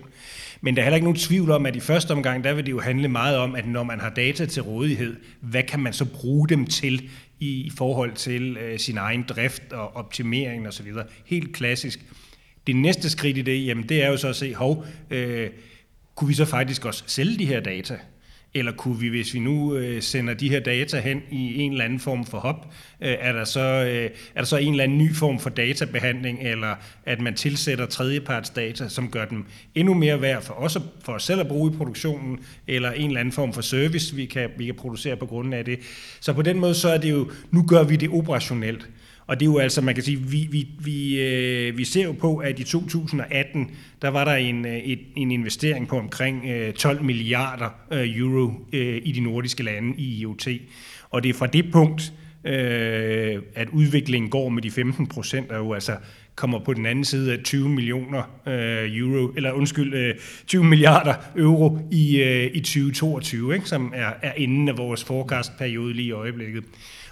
Men 0.61 0.77
der 0.77 0.83
er 0.83 0.85
heller 0.85 0.97
ikke 0.97 1.05
nogen 1.05 1.19
tvivl 1.19 1.51
om, 1.51 1.67
at 1.67 1.77
i 1.77 1.81
første 1.81 2.11
omgang, 2.11 2.45
der 2.45 2.55
vil 2.55 2.67
det 2.67 2.71
jo 2.71 2.81
handle 2.81 3.09
meget 3.09 3.39
om, 3.39 3.55
at 3.55 3.67
når 3.67 3.83
man 3.83 4.01
har 4.01 4.11
data 4.11 4.47
til 4.47 4.63
rådighed, 4.63 5.17
hvad 5.41 5.63
kan 5.63 5.81
man 5.81 5.93
så 5.93 6.05
bruge 6.05 6.49
dem 6.49 6.67
til 6.67 7.11
i 7.41 7.73
forhold 7.77 8.13
til 8.13 8.57
øh, 8.57 8.79
sin 8.79 8.99
egen 8.99 9.23
drift 9.29 9.73
og 9.73 9.97
optimering 9.97 10.69
osv. 10.69 10.93
Helt 11.27 11.57
klassisk. 11.57 12.01
Det 12.67 12.77
næste 12.77 13.11
skridt 13.11 13.39
i 13.39 13.43
det, 13.43 13.67
jamen 13.67 13.89
det 13.89 14.03
er 14.03 14.09
jo 14.09 14.17
så 14.17 14.29
at 14.29 14.37
se, 14.37 14.55
hov, 14.55 14.87
øh, 15.11 15.51
kunne 16.15 16.29
vi 16.29 16.35
så 16.35 16.45
faktisk 16.45 16.85
også 16.85 17.05
sælge 17.07 17.39
de 17.39 17.47
her 17.47 17.61
data? 17.61 17.99
Eller 18.59 18.73
kunne 18.73 19.01
vi, 19.01 19.09
hvis 19.09 19.35
vi 19.35 19.39
nu 19.39 19.77
øh, 19.77 20.03
sender 20.03 20.35
de 20.35 20.49
her 20.49 20.61
data 20.61 21.01
hen 21.01 21.23
i 21.31 21.61
en 21.61 21.73
eller 21.73 21.85
anden 21.85 22.01
form 22.01 22.27
for 22.27 22.39
hop, 22.39 22.75
øh, 23.01 23.15
er, 23.21 23.33
der 23.33 23.45
så, 23.45 23.61
øh, 23.61 24.11
er 24.35 24.41
der 24.41 24.45
så 24.45 24.57
en 24.57 24.71
eller 24.73 24.85
anden 24.85 24.99
ny 24.99 25.15
form 25.15 25.39
for 25.39 25.51
databehandling, 25.51 26.39
eller 26.43 26.75
at 27.07 27.21
man 27.21 27.35
tilsætter 27.35 27.87
tredjeparts 27.87 28.51
data, 28.51 28.89
som 28.89 29.11
gør 29.11 29.25
dem 29.25 29.45
endnu 29.75 29.95
mere 29.95 30.21
værd 30.21 30.43
for 30.43 30.55
os, 30.55 30.79
for 31.05 31.13
os 31.13 31.23
selv 31.23 31.41
at 31.41 31.49
bruge 31.49 31.73
i 31.73 31.77
produktionen, 31.77 32.39
eller 32.67 32.93
en 32.93 33.07
eller 33.07 33.21
anden 33.21 33.33
form 33.33 33.53
for 33.53 33.61
service, 33.61 34.17
vi 34.17 34.27
kan, 34.27 34.51
vi 34.59 34.67
kan 34.67 34.75
producere 34.75 35.17
på 35.17 35.27
grund 35.27 35.55
af 35.55 35.65
det. 35.65 35.79
Så 36.21 36.33
på 36.33 36.43
den 36.43 36.61
måde, 36.61 36.75
så 36.75 36.89
er 36.89 36.99
det 36.99 37.11
jo, 37.11 37.31
nu 37.51 37.65
gør 37.69 37.83
vi 37.83 37.97
det 37.97 38.11
operationelt. 38.11 38.89
Og 39.27 39.41
det 39.41 39.47
er 39.47 39.51
jo 39.51 39.59
altså, 39.59 39.81
man 39.81 39.95
kan 39.95 40.05
sige, 40.05 40.19
vi, 40.19 40.49
vi, 40.51 40.69
vi, 40.79 41.21
øh, 41.21 41.79
vi 41.79 41.85
ser 41.85 42.05
jo 42.05 42.13
på, 42.13 42.37
at 42.37 42.59
i 42.59 42.65
2018, 42.65 43.71
der 44.03 44.09
var 44.09 44.25
der 44.25 44.35
en, 44.35 44.67
øh, 44.67 44.77
et, 44.77 45.01
en 45.17 45.31
investering 45.31 45.89
på 45.89 45.99
omkring 45.99 46.45
øh, 46.47 46.73
12 46.73 47.03
milliarder 47.03 47.69
øh, 47.93 48.19
euro 48.19 48.53
øh, 48.73 49.01
i 49.05 49.13
de 49.13 49.21
nordiske 49.21 49.63
lande 49.63 49.95
i 49.99 50.19
IoT. 50.19 50.49
Og 51.11 51.23
det 51.23 51.29
er 51.29 51.35
fra 51.35 51.47
det 51.47 51.73
punkt, 51.73 52.13
øh, 52.45 53.43
at 53.55 53.69
udviklingen 53.73 54.31
går 54.31 54.49
med 54.49 54.63
de 54.63 54.71
15 54.71 55.07
procent, 55.07 55.51
og 55.51 55.59
jo 55.59 55.73
altså 55.73 55.97
kommer 56.37 56.59
på 56.59 56.75
den 56.75 56.87
anden 56.87 57.05
side 57.05 57.33
af 57.33 57.39
20 57.45 57.69
millioner 57.69 58.23
øh, 58.47 58.97
euro, 58.97 59.33
eller 59.37 59.53
undskyld, 59.53 59.95
øh, 59.95 60.15
20 60.47 60.65
milliarder 60.65 61.15
euro 61.37 61.79
i, 61.91 62.23
øh, 62.23 62.51
i 62.55 62.61
2022, 62.61 63.55
ikke, 63.55 63.69
som 63.69 63.93
er, 63.97 64.11
er 64.23 64.33
inden 64.37 64.69
af 64.69 64.79
vores 64.79 65.05
forecastperiode 65.05 65.95
lige 65.95 66.09
i 66.09 66.13
øjeblikket. 66.13 66.65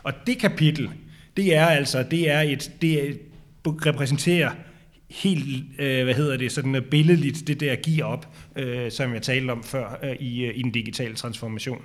Og 0.03 0.13
det 0.27 0.39
kapitel, 0.39 0.91
det 1.37 1.57
er 1.57 1.67
altså, 1.67 2.05
det 2.11 2.31
er 2.31 2.41
et, 2.41 2.71
det 2.83 3.19
repræsenterer 3.65 4.51
helt, 5.11 5.65
øh, 5.79 6.05
hvad 6.05 6.15
hedder 6.15 6.37
det, 6.37 6.53
sådan 6.53 6.75
øh, 6.75 6.83
billedligt, 6.83 7.47
det 7.47 7.61
der 7.61 7.75
giver 7.75 8.05
op, 8.05 8.29
øh, 8.57 8.91
som 8.91 9.15
jeg 9.15 9.23
talte 9.23 9.51
om 9.51 9.63
før 9.63 9.99
øh, 10.03 10.17
i, 10.21 10.45
øh, 10.45 10.59
i 10.59 10.63
den 10.63 10.73
digitale 10.73 11.15
transformation. 11.15 11.79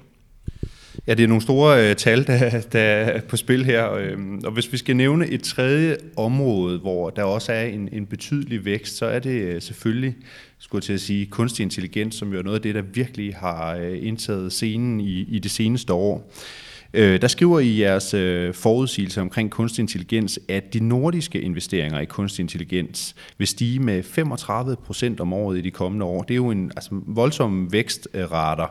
Ja, 1.08 1.14
det 1.14 1.24
er 1.24 1.28
nogle 1.28 1.42
store 1.42 1.90
øh, 1.90 1.96
tal, 1.96 2.28
der, 2.28 2.62
der 2.72 2.80
er 2.80 3.22
på 3.22 3.38
spil 3.38 3.66
her. 3.66 3.94
Øh, 3.94 4.18
og 4.44 4.52
hvis 4.52 4.72
vi 4.72 4.78
skal 4.78 4.96
nævne 4.96 5.28
et 5.28 5.44
tredje 5.44 5.98
område, 6.18 6.80
hvor 6.80 7.10
der 7.10 7.24
også 7.24 7.54
er 7.54 7.64
en, 7.64 7.90
en 7.92 8.06
betydelig 8.06 8.66
vækst, 8.66 8.98
så 8.98 9.06
er 9.06 9.20
det 9.20 9.42
øh, 9.42 9.62
selvfølgelig, 9.62 10.16
skulle 10.60 10.82
til 10.82 10.94
at 10.94 11.02
sige, 11.02 11.26
kunstig 11.26 11.64
intelligens, 11.64 12.16
som 12.16 12.34
jo 12.34 12.40
er 12.40 12.44
noget 12.44 12.56
af 12.56 12.62
det, 12.62 12.76
der 12.76 12.82
virkelig 12.82 13.36
har 13.36 13.76
øh, 13.76 14.08
indtaget 14.08 14.52
scenen 14.52 15.00
i, 15.00 15.22
i 15.22 15.40
det 15.40 15.52
seneste 15.52 15.94
år. 15.94 16.16
Øh, 16.18 16.69
Øh, 16.94 17.22
der 17.22 17.28
skriver 17.28 17.60
I 17.60 17.82
jeres 17.82 18.14
øh, 18.14 18.54
forudsigelse 18.54 19.22
omkring 19.22 19.52
kunstig 19.52 19.82
intelligens, 19.82 20.40
at 20.48 20.74
de 20.74 20.80
nordiske 20.80 21.42
investeringer 21.42 22.00
i 22.00 22.06
kunstig 22.06 22.44
intelligens 22.44 23.16
vil 23.38 23.48
stige 23.48 23.80
med 23.80 24.04
35 24.04 24.76
procent 24.76 25.20
om 25.20 25.34
året 25.34 25.58
i 25.58 25.62
de 25.62 25.72
kommende 25.72 26.06
år. 26.06 26.22
Det 26.22 26.34
er 26.34 26.36
jo 26.36 26.50
en 26.50 26.72
altså, 26.76 26.90
voldsom 26.92 27.72
vækstrater. 27.72 28.68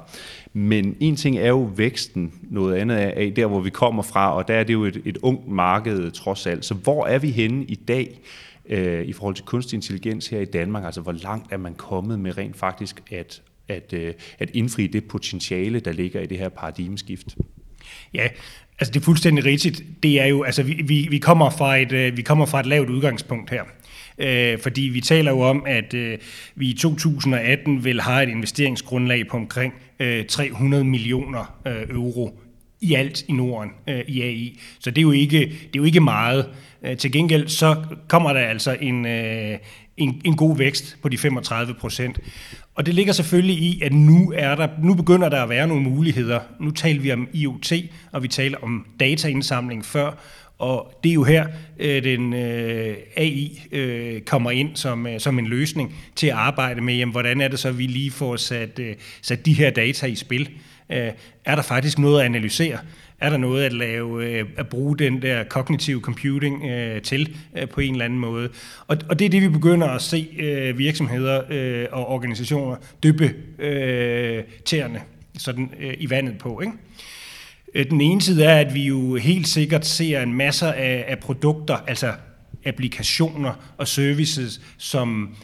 Men 0.53 0.97
en 1.01 1.17
ting 1.17 1.39
er 1.39 1.49
jo 1.49 1.71
væksten, 1.77 2.33
noget 2.43 2.77
andet 2.77 2.97
er 2.99 3.31
der, 3.31 3.47
hvor 3.47 3.61
vi 3.61 3.71
kommer 3.71 4.03
fra, 4.03 4.35
og 4.35 4.49
der 4.49 4.55
er 4.55 4.65
det 4.65 4.73
jo 4.73 4.85
et, 4.85 5.03
et 5.05 5.19
ungt 5.23 5.49
marked 5.49 6.11
trods 6.11 6.47
alt. 6.47 6.65
Så 6.65 6.75
hvor 6.75 7.07
er 7.07 7.19
vi 7.19 7.31
henne 7.31 7.65
i 7.65 7.75
dag 7.75 8.21
øh, 8.69 9.05
i 9.05 9.13
forhold 9.13 9.35
til 9.35 9.45
kunstig 9.45 9.77
intelligens 9.77 10.29
her 10.29 10.41
i 10.41 10.45
Danmark? 10.45 10.85
Altså 10.85 11.01
hvor 11.01 11.13
langt 11.13 11.53
er 11.53 11.57
man 11.57 11.75
kommet 11.75 12.21
med 12.21 12.39
rent 12.39 12.57
faktisk 12.57 13.03
at, 13.11 13.43
at, 13.69 13.93
øh, 13.93 14.15
at 14.39 14.51
indfri 14.55 14.87
det 14.87 15.05
potentiale, 15.05 15.81
der 15.81 15.93
ligger 15.93 16.21
i 16.21 16.27
det 16.27 16.39
her 16.39 16.49
paradigmeskift? 16.49 17.37
Ja, 18.15 18.29
altså 18.79 18.93
det 18.93 19.01
er 19.01 19.05
fuldstændig 19.05 19.45
rigtigt. 19.45 19.83
Det 20.03 20.21
er 20.21 20.27
jo, 20.27 20.43
altså 20.43 20.63
vi, 20.63 20.73
vi, 20.73 21.07
vi, 21.11 21.19
kommer 21.19 21.51
fra 21.51 21.77
et, 21.77 21.93
øh, 21.93 22.17
vi 22.17 22.23
kommer 22.23 22.47
fra 22.47 22.61
et 22.61 22.67
lavt 22.67 22.91
udgangspunkt 22.91 23.51
her. 23.51 23.63
Øh, 24.19 24.59
fordi 24.59 24.83
vi 24.83 25.01
taler 25.01 25.31
jo 25.31 25.41
om, 25.41 25.65
at 25.67 25.95
øh, 25.95 26.19
vi 26.55 26.71
i 26.71 26.75
2018 26.75 27.85
vil 27.85 28.01
have 28.01 28.23
et 28.23 28.29
investeringsgrundlag 28.29 29.27
på 29.29 29.37
omkring 29.37 29.75
øh, 30.01 30.27
300 30.27 30.85
millioner 30.85 31.61
øh, 31.67 31.89
euro 31.91 32.41
i 32.81 32.95
alt 32.95 33.25
i 33.29 33.33
Norden 33.33 33.71
øh, 33.89 34.05
i 34.09 34.23
AI. 34.23 34.61
Så 34.79 34.91
det 34.91 34.99
er 34.99 35.03
jo 35.03 35.13
ikke, 35.13 35.39
det 35.39 35.49
er 35.49 35.77
jo 35.77 35.85
ikke 35.85 36.01
meget. 36.01 36.49
Øh, 36.83 36.97
til 36.97 37.13
gengæld 37.13 37.49
så 37.49 37.77
kommer 38.09 38.33
der 38.33 38.41
altså 38.41 38.77
en, 38.81 39.07
øh, 39.07 39.59
en, 39.97 40.21
en 40.25 40.37
god 40.37 40.57
vækst 40.57 40.97
på 41.03 41.09
de 41.09 41.19
35 41.19 41.75
procent. 41.75 42.21
Og 42.75 42.87
det 42.87 42.95
ligger 42.95 43.13
selvfølgelig 43.13 43.57
i, 43.57 43.83
at 43.83 43.93
nu, 43.93 44.33
er 44.37 44.55
der, 44.55 44.69
nu 44.83 44.95
begynder 44.95 45.29
der 45.29 45.43
at 45.43 45.49
være 45.49 45.67
nogle 45.67 45.83
muligheder. 45.83 46.41
Nu 46.61 46.71
taler 46.71 47.01
vi 47.01 47.13
om 47.13 47.29
IoT, 47.33 47.73
og 48.13 48.23
vi 48.23 48.29
taler 48.29 48.59
om 48.63 48.87
dataindsamling 49.01 49.85
før, 49.85 50.13
og 50.59 51.01
det 51.03 51.11
er 51.11 51.15
jo 51.15 51.25
her, 51.25 51.47
øh, 51.79 52.05
den 52.05 52.35
øh, 52.35 52.97
AI 53.17 53.63
øh, 53.73 54.21
kommer 54.21 54.51
ind 54.51 54.77
som, 54.77 55.07
øh, 55.07 55.21
som 55.21 55.39
en 55.39 55.47
løsning 55.47 55.95
til 56.17 56.27
at 56.27 56.33
arbejde 56.33 56.81
med, 56.81 56.95
jamen, 56.95 57.13
hvordan 57.13 57.41
er 57.41 57.49
det 57.49 57.59
så, 57.59 57.69
at 57.69 57.79
vi 57.79 57.87
lige 57.87 58.11
får 58.11 58.37
sat, 58.37 58.79
øh, 58.79 58.95
sat 59.23 59.47
de 59.47 59.53
her 59.53 59.71
data 59.71 60.07
i 60.07 60.15
spil. 60.15 60.49
Øh, 60.93 61.13
er 61.45 61.55
der 61.55 61.63
faktisk 61.63 61.99
noget 61.99 62.21
at 62.21 62.25
analysere? 62.25 62.79
Er 63.21 63.31
der 63.31 63.37
noget 63.37 63.65
at 63.65 63.73
lave, 63.73 64.25
øh, 64.25 64.45
at 64.57 64.69
bruge 64.69 64.99
den 64.99 65.23
der 65.23 65.45
kognitive 65.45 66.01
computing 66.01 66.65
øh, 66.65 67.03
til 67.03 67.37
øh, 67.57 67.69
på 67.69 67.81
en 67.81 67.93
eller 67.93 68.05
anden 68.05 68.19
måde? 68.19 68.49
Og, 68.87 68.97
og 69.09 69.19
det 69.19 69.25
er 69.25 69.29
det, 69.31 69.43
vi 69.43 69.49
begynder 69.49 69.89
at 69.89 70.03
se 70.03 70.29
øh, 70.39 70.79
virksomheder 70.79 71.43
øh, 71.51 71.87
og 71.93 72.09
organisationer 72.09 72.77
dyppe 73.03 73.35
øh, 73.59 74.45
tæerne 74.65 75.01
sådan, 75.39 75.71
øh, 75.81 75.95
i 75.99 76.11
vandet 76.11 76.39
på. 76.39 76.61
Ikke? 76.61 76.73
Øh, 77.75 77.91
den 77.91 78.01
ene 78.01 78.23
side 78.23 78.45
er, 78.45 78.61
at 78.61 78.75
vi 78.75 78.83
jo 78.83 79.15
helt 79.15 79.49
sikkert 79.49 79.87
ser 79.87 80.23
en 80.23 80.35
masse 80.35 80.67
af, 80.67 81.05
af 81.09 81.19
produkter, 81.19 81.77
altså 81.87 82.13
applikationer 82.65 83.75
og 83.77 83.89
services, 83.89 84.61
som 84.79 85.37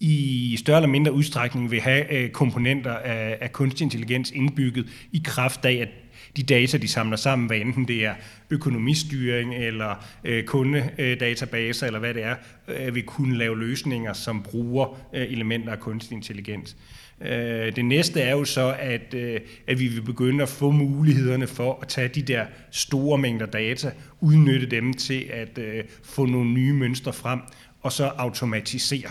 i 0.00 0.56
større 0.58 0.76
eller 0.76 0.88
mindre 0.88 1.12
udstrækning 1.12 1.70
vil 1.70 1.80
have 1.80 2.12
øh, 2.12 2.30
komponenter 2.30 2.92
af, 2.92 3.38
af 3.40 3.52
kunstig 3.52 3.84
intelligens 3.84 4.30
indbygget 4.30 4.86
i 5.12 5.22
kraft 5.24 5.64
af, 5.64 5.72
at 5.72 5.88
de 6.36 6.42
data, 6.42 6.78
de 6.78 6.88
samler 6.88 7.16
sammen, 7.16 7.46
hvad 7.46 7.56
enten 7.56 7.88
det 7.88 8.04
er 8.04 8.14
økonomistyring 8.50 9.54
eller 9.54 10.04
øh, 10.24 10.44
kundedatabaser 10.44 11.86
eller 11.86 11.98
hvad 11.98 12.14
det 12.14 12.22
er, 12.24 12.34
øh, 12.68 12.94
vil 12.94 13.02
kunne 13.02 13.38
lave 13.38 13.58
løsninger, 13.58 14.12
som 14.12 14.42
bruger 14.42 14.98
øh, 15.14 15.22
elementer 15.22 15.72
af 15.72 15.80
kunstig 15.80 16.16
intelligens. 16.16 16.76
Øh, 17.20 17.76
det 17.76 17.84
næste 17.84 18.20
er 18.20 18.30
jo 18.30 18.44
så, 18.44 18.76
at, 18.78 19.14
øh, 19.14 19.40
at 19.66 19.80
vi 19.80 19.88
vil 19.88 20.02
begynde 20.02 20.42
at 20.42 20.48
få 20.48 20.70
mulighederne 20.70 21.46
for 21.46 21.78
at 21.82 21.88
tage 21.88 22.08
de 22.08 22.22
der 22.22 22.46
store 22.70 23.18
mængder 23.18 23.46
data, 23.46 23.90
udnytte 24.20 24.66
dem 24.66 24.94
til 24.94 25.30
at 25.32 25.58
øh, 25.58 25.84
få 26.04 26.26
nogle 26.26 26.50
nye 26.50 26.72
mønstre 26.72 27.12
frem, 27.12 27.40
og 27.82 27.92
så 27.92 28.04
automatisere 28.04 29.10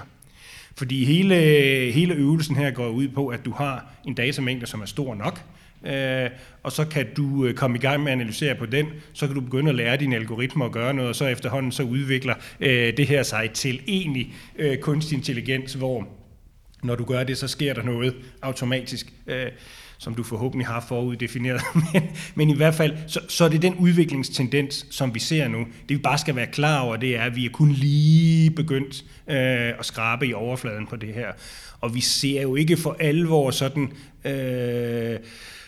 fordi 0.77 1.05
hele, 1.05 1.35
hele 1.91 2.13
øvelsen 2.13 2.55
her 2.55 2.71
går 2.71 2.89
ud 2.89 3.07
på, 3.07 3.27
at 3.27 3.45
du 3.45 3.51
har 3.51 3.85
en 4.05 4.13
datamængde, 4.13 4.67
som 4.67 4.81
er 4.81 4.85
stor 4.85 5.15
nok, 5.15 5.41
øh, 5.85 6.29
og 6.63 6.71
så 6.71 6.85
kan 6.85 7.07
du 7.17 7.45
øh, 7.45 7.53
komme 7.53 7.77
i 7.77 7.81
gang 7.81 8.03
med 8.03 8.11
at 8.11 8.15
analysere 8.15 8.55
på 8.55 8.65
den, 8.65 8.87
så 9.13 9.27
kan 9.27 9.35
du 9.35 9.41
begynde 9.41 9.69
at 9.69 9.75
lære 9.75 9.97
dine 9.97 10.15
algoritmer 10.15 10.65
at 10.65 10.71
gøre 10.71 10.93
noget, 10.93 11.09
og 11.09 11.15
så 11.15 11.25
efterhånden 11.25 11.71
så 11.71 11.83
udvikler 11.83 12.33
øh, 12.59 12.97
det 12.97 13.07
her 13.07 13.23
sig 13.23 13.51
til 13.51 13.81
egentlig 13.87 14.33
øh, 14.57 14.77
kunstig 14.77 15.15
intelligens, 15.15 15.73
hvor 15.73 16.07
når 16.83 16.95
du 16.95 17.03
gør 17.03 17.23
det, 17.23 17.37
så 17.37 17.47
sker 17.47 17.73
der 17.73 17.83
noget 17.83 18.15
automatisk. 18.41 19.13
Øh, 19.27 19.47
som 19.97 20.15
du 20.15 20.23
forhåbentlig 20.23 20.67
har 20.67 20.85
foruddefineret. 20.87 21.61
men, 21.93 22.03
men 22.35 22.49
i 22.49 22.55
hvert 22.55 22.75
fald, 22.75 22.97
så, 23.07 23.19
så 23.27 23.45
er 23.45 23.49
det 23.49 23.61
den 23.61 23.75
udviklingstendens, 23.75 24.85
som 24.89 25.15
vi 25.15 25.19
ser 25.19 25.47
nu. 25.47 25.59
Det 25.59 25.97
vi 25.97 25.97
bare 25.97 26.17
skal 26.17 26.35
være 26.35 26.47
klar 26.47 26.79
over, 26.79 26.95
det 26.95 27.15
er, 27.15 27.21
at 27.21 27.35
vi 27.35 27.45
er 27.45 27.49
kun 27.49 27.71
lige 27.71 28.51
begyndt 28.51 29.05
øh, 29.27 29.79
at 29.79 29.85
skrabe 29.85 30.27
i 30.27 30.33
overfladen 30.33 30.87
på 30.87 30.95
det 30.95 31.13
her. 31.13 31.31
Og 31.81 31.95
vi 31.95 32.01
ser 32.01 32.41
jo 32.41 32.55
ikke 32.55 32.77
for 32.77 32.95
alvor 32.99 33.51
sådan 33.51 33.91
øh, 34.25 35.19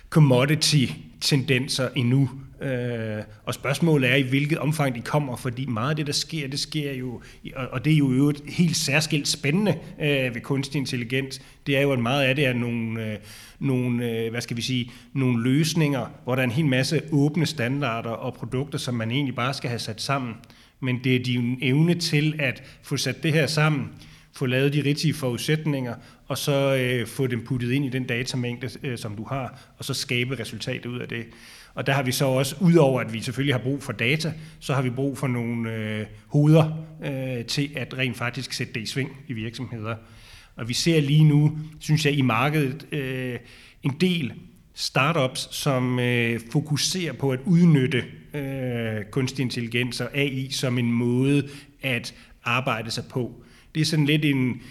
commodity-tendenser 0.10 1.90
endnu. 1.96 2.30
Øh, 2.62 3.24
og 3.46 3.54
spørgsmålet 3.54 4.12
er, 4.12 4.16
i 4.16 4.22
hvilket 4.22 4.58
omfang 4.58 4.96
de 4.96 5.02
kommer, 5.02 5.36
fordi 5.36 5.66
meget 5.66 5.90
af 5.90 5.96
det, 5.96 6.08
der 6.08 6.14
sker, 6.14 6.48
det 6.48 6.60
sker 6.60 6.94
jo, 6.94 7.22
og 7.56 7.86
det 7.86 7.94
er 7.94 7.98
jo 7.98 8.30
et 8.30 8.42
helt 8.48 8.78
særskilt 8.78 9.28
spændende 9.28 9.78
øh, 10.02 10.36
ved 10.36 10.42
kunstig 10.42 10.80
intelligens, 10.80 11.42
det 11.68 11.78
er 11.78 11.82
jo, 11.82 11.92
at 11.92 12.00
meget 12.00 12.24
af 12.24 12.36
det 12.36 12.46
er 12.46 12.54
nogle, 12.54 13.06
øh, 13.06 13.18
nogle 13.60 14.12
øh, 14.12 14.32
hvad 14.32 14.42
skal 14.42 14.58
vi 14.58 14.62
sige, 14.62 14.92
nogle 15.14 15.44
løsninger, 15.44 16.06
hvor 16.24 16.36
der 16.36 16.42
er 16.42 16.46
en 16.46 16.52
hel 16.52 16.66
masse 16.66 17.02
åbne 17.12 17.46
standarder 17.46 18.10
og 18.10 18.34
produkter, 18.34 18.78
som 18.78 18.96
man 18.96 19.12
egentlig 19.12 19.36
bare 19.36 19.54
skal 19.54 19.70
have 19.70 19.80
sat 19.80 20.02
sammen. 20.02 20.34
Men 20.80 21.00
det 21.04 21.16
er 21.16 21.24
din 21.24 21.58
evne 21.62 21.96
til 21.96 22.36
at 22.40 22.64
få 22.84 22.98
sat 22.98 23.24
det 23.24 23.34
her 23.34 23.48
sammen, 23.48 23.90
få 24.34 24.46
lavet 24.46 24.74
de 24.74 24.84
rigtige 24.86 25.14
forudsætninger, 25.14 25.96
og 26.28 26.38
så 26.38 26.76
øh, 26.76 27.08
få 27.08 27.28
dem 27.28 27.46
puttet 27.46 27.72
ind 27.72 27.86
i 27.86 27.90
den 27.90 28.04
datamængde, 28.04 28.70
øh, 28.84 28.98
som 28.98 29.16
du 29.16 29.24
har, 29.24 29.60
og 29.78 29.86
så 29.86 29.94
skabe 29.94 30.40
resultatet 30.40 30.86
ud 30.86 31.00
af 31.00 31.08
det. 31.08 31.26
Og 31.74 31.88
der 31.88 31.94
har 31.94 32.04
vi 32.04 32.12
så 32.12 32.26
også, 32.26 32.56
udover 32.62 33.02
at 33.02 33.14
vi 33.14 33.22
selvfølgelig 33.22 33.54
har 33.54 33.62
brug 33.64 33.84
for 33.84 33.94
data, 33.94 34.34
så 34.60 34.74
har 34.74 34.82
vi 34.82 34.90
brug 34.90 35.18
for 35.18 35.28
nogle 35.28 35.74
øh, 35.74 36.06
hoveder 36.28 36.86
øh, 37.04 37.46
til 37.46 37.72
at 37.76 37.98
rent 37.98 38.18
faktisk 38.18 38.54
sætte 38.54 38.74
det 38.74 38.82
i 38.82 38.86
sving 38.86 39.18
i 39.28 39.34
virksomheder. 39.34 39.96
Og 40.60 40.70
vi 40.70 40.74
ser 40.74 41.02
lige 41.02 41.24
nu, 41.24 41.58
synes 41.80 42.06
jeg, 42.06 42.14
i 42.14 42.22
markedet 42.22 42.88
øh, 42.94 43.40
en 43.84 43.96
del 44.02 44.34
startups, 44.74 45.56
som 45.56 46.00
øh, 46.00 46.40
fokuserer 46.52 47.14
på 47.14 47.32
at 47.32 47.40
udnytte 47.46 48.04
øh, 48.34 49.06
kunstig 49.12 49.44
intelligens 49.44 50.02
og 50.02 50.18
AI 50.18 50.50
som 50.52 50.78
en 50.78 50.92
måde 50.92 51.50
at 51.82 52.16
arbejde 52.44 52.92
sig 52.92 53.04
på. 53.10 53.44
Det 53.76 53.82
er 53.82 53.86
sådan 53.86 54.06
lidt 54.06 54.26
en, 54.26 54.62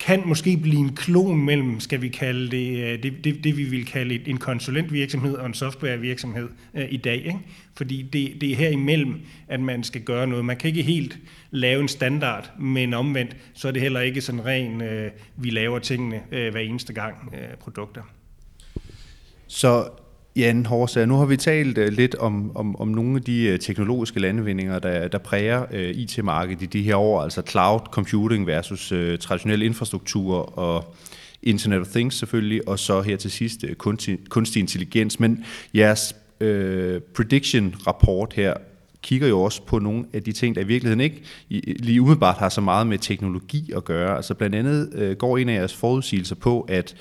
kan 0.00 0.22
måske 0.26 0.56
blive 0.56 0.78
en 0.78 0.94
klon 0.94 1.44
mellem, 1.44 1.80
skal 1.80 2.02
vi 2.02 2.08
kalde 2.08 2.50
det, 2.50 2.76
øh, 2.76 3.02
det, 3.02 3.24
det, 3.24 3.44
det 3.44 3.56
vi 3.56 3.64
vil 3.64 3.86
kalde 3.86 4.28
en 4.28 4.38
konsulentvirksomhed 4.38 5.34
og 5.34 5.46
en 5.46 5.54
softwarevirksomhed 5.54 6.48
øh, 6.74 6.86
i 6.90 6.96
dag. 6.96 7.16
Ikke? 7.16 7.38
Fordi 7.76 8.02
det, 8.02 8.40
det 8.40 8.52
er 8.52 8.56
her 8.56 8.68
imellem, 8.68 9.20
at 9.48 9.60
man 9.60 9.84
skal 9.84 10.00
gøre 10.00 10.26
noget. 10.26 10.44
Man 10.44 10.56
kan 10.56 10.68
ikke 10.68 10.82
helt 10.82 11.18
lave 11.50 11.82
en 11.82 11.88
standard, 11.88 12.50
men 12.58 12.94
omvendt, 12.94 13.36
så 13.54 13.68
er 13.68 13.72
det 13.72 13.82
heller 13.82 14.00
ikke 14.00 14.20
sådan 14.20 14.46
ren, 14.46 14.82
øh, 14.82 15.10
vi 15.36 15.50
laver 15.50 15.78
tingene 15.78 16.20
øh, 16.32 16.50
hver 16.50 16.60
eneste 16.60 16.92
gang 16.92 17.34
øh, 17.34 17.56
produkter. 17.56 18.02
Så 19.46 19.88
Jan 20.40 20.66
Horsager, 20.66 21.06
nu 21.06 21.16
har 21.16 21.24
vi 21.24 21.36
talt 21.36 21.78
uh, 21.78 21.84
lidt 21.84 22.14
om, 22.14 22.56
om, 22.56 22.76
om 22.80 22.88
nogle 22.88 23.16
af 23.16 23.22
de 23.22 23.50
uh, 23.52 23.58
teknologiske 23.58 24.20
landvindinger, 24.20 24.78
der, 24.78 25.08
der 25.08 25.18
præger 25.18 25.66
øh, 25.72 25.90
uh, 25.90 25.96
IT-markedet 25.96 26.62
i 26.62 26.66
de 26.66 26.82
her 26.82 26.96
år, 26.96 27.22
altså 27.22 27.42
cloud 27.48 27.80
computing 27.90 28.46
versus 28.46 28.92
uh, 28.92 29.18
traditionel 29.20 29.62
infrastruktur 29.62 30.58
og 30.58 30.94
Internet 31.42 31.80
of 31.80 31.86
Things 31.86 32.16
selvfølgelig, 32.16 32.68
og 32.68 32.78
så 32.78 33.02
her 33.02 33.16
til 33.16 33.30
sidst 33.30 33.64
uh, 33.64 33.74
kunstig, 33.74 34.18
kunstig 34.28 34.60
intelligens. 34.60 35.20
Men 35.20 35.44
jeres 35.74 36.14
uh, 36.40 36.46
prediction-rapport 37.14 38.32
her 38.32 38.54
kigger 39.02 39.28
jo 39.28 39.40
også 39.42 39.62
på 39.62 39.78
nogle 39.78 40.04
af 40.12 40.22
de 40.22 40.32
ting, 40.32 40.54
der 40.54 40.60
i 40.60 40.66
virkeligheden 40.66 41.00
ikke 41.00 41.22
lige 41.78 42.00
umiddelbart 42.00 42.38
har 42.38 42.48
så 42.48 42.60
meget 42.60 42.86
med 42.86 42.98
teknologi 42.98 43.72
at 43.76 43.84
gøre. 43.84 44.16
Altså 44.16 44.34
blandt 44.34 44.56
andet 44.56 45.10
uh, 45.10 45.16
går 45.16 45.38
en 45.38 45.48
af 45.48 45.54
jeres 45.54 45.74
forudsigelser 45.74 46.34
på, 46.34 46.60
at 46.60 46.96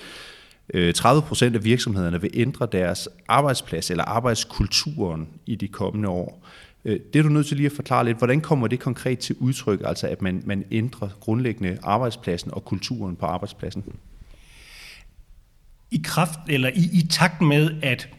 30 0.73 1.21
øh, 1.21 1.27
procent 1.27 1.55
af 1.55 1.63
virksomhederne 1.63 2.21
vil 2.21 2.31
ændre 2.33 2.67
deres 2.71 3.09
arbejdsplads 3.27 3.91
eller 3.91 4.03
arbejdskulturen 4.03 5.27
i 5.45 5.55
de 5.55 5.67
kommende 5.67 6.09
år. 6.09 6.47
Øh, 6.85 6.99
det 7.13 7.19
er 7.19 7.23
du 7.23 7.29
nødt 7.29 7.47
til 7.47 7.57
lige 7.57 7.65
at 7.65 7.71
forklare 7.75 8.05
lidt. 8.05 8.17
Hvordan 8.17 8.41
kommer 8.41 8.67
det 8.67 8.79
konkret 8.79 9.19
til 9.19 9.35
udtryk, 9.39 9.81
altså 9.85 10.07
at 10.07 10.21
man, 10.21 10.43
man 10.45 10.65
ændrer 10.71 11.09
grundlæggende 11.19 11.77
arbejdspladsen 11.83 12.53
og 12.53 12.65
kulturen 12.65 13.15
på 13.15 13.25
arbejdspladsen? 13.25 13.83
I 15.91 16.01
kraft 16.03 16.39
eller 16.47 16.69
i, 16.69 16.89
i 16.93 17.07
takt 17.09 17.41
med, 17.41 17.71
at, 17.81 18.09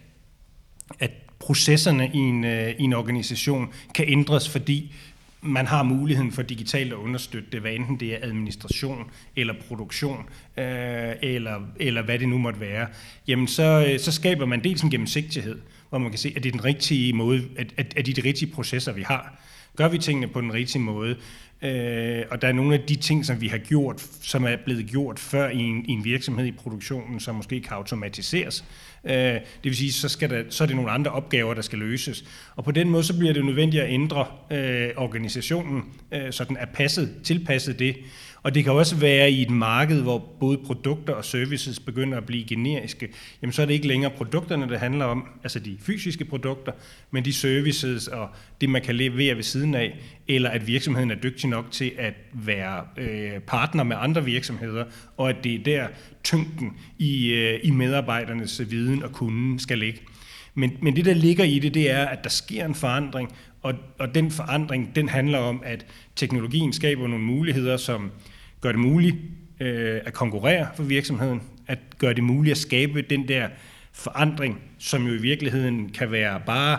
at 0.98 1.10
processerne 1.38 2.10
i 2.14 2.18
en, 2.18 2.44
øh, 2.44 2.70
i 2.78 2.82
en 2.82 2.92
organisation 2.92 3.72
kan 3.94 4.04
ændres, 4.08 4.48
fordi 4.48 4.94
man 5.42 5.66
har 5.66 5.82
muligheden 5.82 6.32
for 6.32 6.42
digitalt 6.42 6.92
at 6.92 6.96
understøtte 6.96 7.48
det, 7.52 7.60
hvad 7.60 7.72
enten 7.72 8.00
det 8.00 8.14
er 8.14 8.18
administration 8.22 9.10
eller 9.36 9.54
produktion, 9.68 10.18
øh, 10.56 11.12
eller, 11.22 11.60
eller 11.76 12.02
hvad 12.02 12.18
det 12.18 12.28
nu 12.28 12.38
måtte 12.38 12.60
være, 12.60 12.86
jamen 13.28 13.46
så, 13.46 13.86
øh, 13.88 14.00
så 14.00 14.12
skaber 14.12 14.46
man 14.46 14.64
dels 14.64 14.82
en 14.82 14.90
gennemsigtighed, 14.90 15.60
hvor 15.88 15.98
man 15.98 16.10
kan 16.10 16.18
se, 16.18 16.32
at 16.36 16.42
det 16.42 16.48
er 16.48 16.52
den 16.52 16.64
rigtige 16.64 17.12
måde, 17.12 17.42
at, 17.56 17.74
at, 17.76 17.94
at 17.96 18.06
det 18.06 18.18
er 18.18 18.22
de 18.22 18.28
rigtige 18.28 18.52
processer, 18.52 18.92
vi 18.92 19.02
har. 19.02 19.42
Gør 19.76 19.88
vi 19.88 19.98
tingene 19.98 20.28
på 20.28 20.40
den 20.40 20.52
rigtige 20.52 20.82
måde, 20.82 21.16
Øh, 21.62 22.24
og 22.30 22.42
der 22.42 22.48
er 22.48 22.52
nogle 22.52 22.74
af 22.74 22.80
de 22.80 22.96
ting, 22.96 23.26
som 23.26 23.40
vi 23.40 23.48
har 23.48 23.58
gjort, 23.58 24.06
som 24.22 24.44
er 24.44 24.56
blevet 24.64 24.86
gjort 24.86 25.18
før 25.18 25.48
i 25.48 25.58
en, 25.58 25.84
i 25.84 25.92
en 25.92 26.04
virksomhed 26.04 26.46
i 26.46 26.52
produktionen, 26.52 27.20
som 27.20 27.34
måske 27.34 27.60
kan 27.60 27.72
automatiseres. 27.72 28.64
Øh, 29.04 29.12
det 29.14 29.42
vil 29.62 29.76
sige, 29.76 29.92
så, 29.92 30.08
skal 30.08 30.30
der, 30.30 30.42
så 30.48 30.64
er 30.64 30.66
det 30.66 30.76
nogle 30.76 30.90
andre 30.90 31.10
opgaver, 31.10 31.54
der 31.54 31.62
skal 31.62 31.78
løses. 31.78 32.24
Og 32.56 32.64
på 32.64 32.70
den 32.70 32.90
måde, 32.90 33.04
så 33.04 33.18
bliver 33.18 33.32
det 33.32 33.44
nødvendigt 33.44 33.82
at 33.82 33.90
ændre 33.90 34.26
øh, 34.52 34.90
organisationen, 34.96 35.82
øh, 36.12 36.32
så 36.32 36.44
den 36.44 36.56
er 36.56 36.66
passet, 36.66 37.14
tilpasset 37.24 37.78
det. 37.78 37.96
Og 38.42 38.54
det 38.54 38.64
kan 38.64 38.72
også 38.72 38.96
være 38.96 39.30
i 39.30 39.42
et 39.42 39.50
marked, 39.50 40.02
hvor 40.02 40.18
både 40.40 40.58
produkter 40.58 41.12
og 41.14 41.24
services 41.24 41.80
begynder 41.80 42.18
at 42.18 42.26
blive 42.26 42.44
generiske. 42.44 43.08
Jamen 43.42 43.52
så 43.52 43.62
er 43.62 43.66
det 43.66 43.74
ikke 43.74 43.86
længere 43.86 44.12
produkterne, 44.16 44.68
det 44.68 44.78
handler 44.78 45.04
om, 45.04 45.28
altså 45.42 45.58
de 45.58 45.76
fysiske 45.80 46.24
produkter, 46.24 46.72
men 47.10 47.24
de 47.24 47.32
services 47.32 48.08
og 48.08 48.28
det, 48.60 48.68
man 48.68 48.82
kan 48.82 48.94
levere 48.94 49.36
ved 49.36 49.42
siden 49.42 49.74
af, 49.74 49.98
eller 50.28 50.50
at 50.50 50.66
virksomheden 50.66 51.10
er 51.10 51.14
dygtig 51.14 51.48
nok 51.48 51.70
til 51.70 51.92
at 51.98 52.14
være 52.32 52.84
øh, 52.96 53.40
partner 53.40 53.84
med 53.84 53.96
andre 54.00 54.24
virksomheder, 54.24 54.84
og 55.16 55.28
at 55.28 55.36
det 55.44 55.54
er 55.54 55.62
der 55.64 55.86
tyngden 56.24 56.72
i, 56.98 57.32
øh, 57.32 57.60
i 57.62 57.70
medarbejdernes 57.70 58.70
viden 58.70 59.02
og 59.02 59.12
kunden 59.12 59.58
skal 59.58 59.78
ligge. 59.78 60.00
Men, 60.54 60.72
men 60.82 60.96
det, 60.96 61.04
der 61.04 61.14
ligger 61.14 61.44
i 61.44 61.58
det, 61.58 61.74
det 61.74 61.90
er, 61.90 62.04
at 62.04 62.24
der 62.24 62.30
sker 62.30 62.66
en 62.66 62.74
forandring, 62.74 63.32
og, 63.62 63.74
og 63.98 64.14
den 64.14 64.30
forandring, 64.30 64.96
den 64.96 65.08
handler 65.08 65.38
om, 65.38 65.62
at 65.64 65.86
teknologien 66.16 66.72
skaber 66.72 67.08
nogle 67.08 67.24
muligheder, 67.24 67.76
som 67.76 68.10
gør 68.60 68.72
det 68.72 68.80
muligt 68.80 69.16
øh, 69.60 70.00
at 70.04 70.12
konkurrere 70.12 70.68
for 70.76 70.82
virksomheden, 70.82 71.42
at 71.66 71.78
gøre 71.98 72.14
det 72.14 72.24
muligt 72.24 72.50
at 72.52 72.58
skabe 72.58 73.02
den 73.02 73.28
der 73.28 73.48
forandring, 73.92 74.62
som 74.78 75.06
jo 75.06 75.12
i 75.12 75.20
virkeligheden 75.20 75.88
kan 75.88 76.10
være 76.10 76.42
bare 76.46 76.78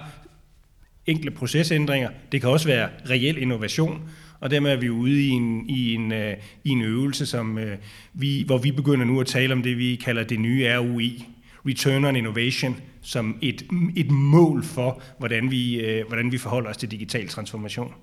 enkle 1.05 1.31
procesændringer. 1.31 2.09
Det 2.31 2.41
kan 2.41 2.50
også 2.50 2.67
være 2.67 2.89
reel 3.09 3.38
innovation, 3.38 4.09
og 4.39 4.51
dermed 4.51 4.71
er 4.71 4.75
vi 4.75 4.89
ude 4.89 5.25
i 5.25 5.29
en, 5.29 5.69
i 5.69 5.93
en, 5.93 6.11
øh, 6.11 6.38
i 6.63 6.69
en 6.69 6.81
øvelse, 6.81 7.25
som, 7.25 7.57
øh, 7.57 7.77
vi, 8.13 8.43
hvor 8.45 8.57
vi 8.57 8.71
begynder 8.71 9.05
nu 9.05 9.19
at 9.19 9.27
tale 9.27 9.53
om 9.53 9.63
det, 9.63 9.77
vi 9.77 9.95
kalder 9.95 10.23
det 10.23 10.39
nye 10.39 10.77
ROI, 10.77 11.25
Return 11.67 12.05
on 12.05 12.15
Innovation, 12.15 12.77
som 13.01 13.38
et, 13.41 13.65
et 13.95 14.11
mål 14.11 14.63
for, 14.63 15.01
hvordan 15.19 15.51
vi, 15.51 15.79
øh, 15.79 16.07
hvordan 16.07 16.31
vi 16.31 16.38
forholder 16.38 16.69
os 16.69 16.77
til 16.77 16.91
digital 16.91 17.27
transformation. 17.27 17.93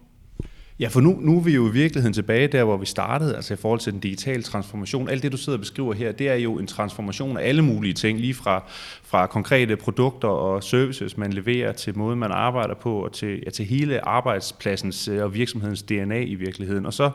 Ja, 0.81 0.89
for 0.89 1.01
nu, 1.01 1.19
nu 1.21 1.37
er 1.37 1.41
vi 1.41 1.55
jo 1.55 1.69
i 1.69 1.73
virkeligheden 1.73 2.13
tilbage 2.13 2.49
der, 2.49 2.65
hvor 2.65 2.77
vi 2.77 2.87
startede, 2.87 3.37
altså 3.37 3.55
i 3.55 3.57
forhold 3.57 3.81
til 3.81 3.93
den 3.93 4.01
digitale 4.01 4.43
transformation. 4.43 5.09
Alt 5.09 5.23
det, 5.23 5.33
du 5.33 5.37
sidder 5.37 5.57
og 5.57 5.61
beskriver 5.61 5.95
her, 5.95 6.13
det 6.13 6.29
er 6.29 6.35
jo 6.35 6.59
en 6.59 6.67
transformation 6.67 7.37
af 7.37 7.49
alle 7.49 7.63
mulige 7.63 7.95
ting, 7.95 8.21
lige 8.21 8.35
fra, 8.35 8.63
fra 9.03 9.27
konkrete 9.27 9.77
produkter 9.77 10.29
og 10.29 10.65
services, 10.65 11.17
man 11.17 11.33
leverer, 11.33 11.73
til 11.73 11.99
måden, 11.99 12.19
man 12.19 12.31
arbejder 12.31 12.75
på, 12.75 13.05
og 13.05 13.13
til, 13.13 13.43
ja, 13.47 13.51
til 13.51 13.65
hele 13.65 14.09
arbejdspladsens 14.09 15.09
øh, 15.09 15.23
og 15.23 15.35
virksomhedens 15.35 15.83
DNA 15.83 16.21
i 16.21 16.35
virkeligheden. 16.35 16.87
Og 16.87 16.95
så 16.95 17.11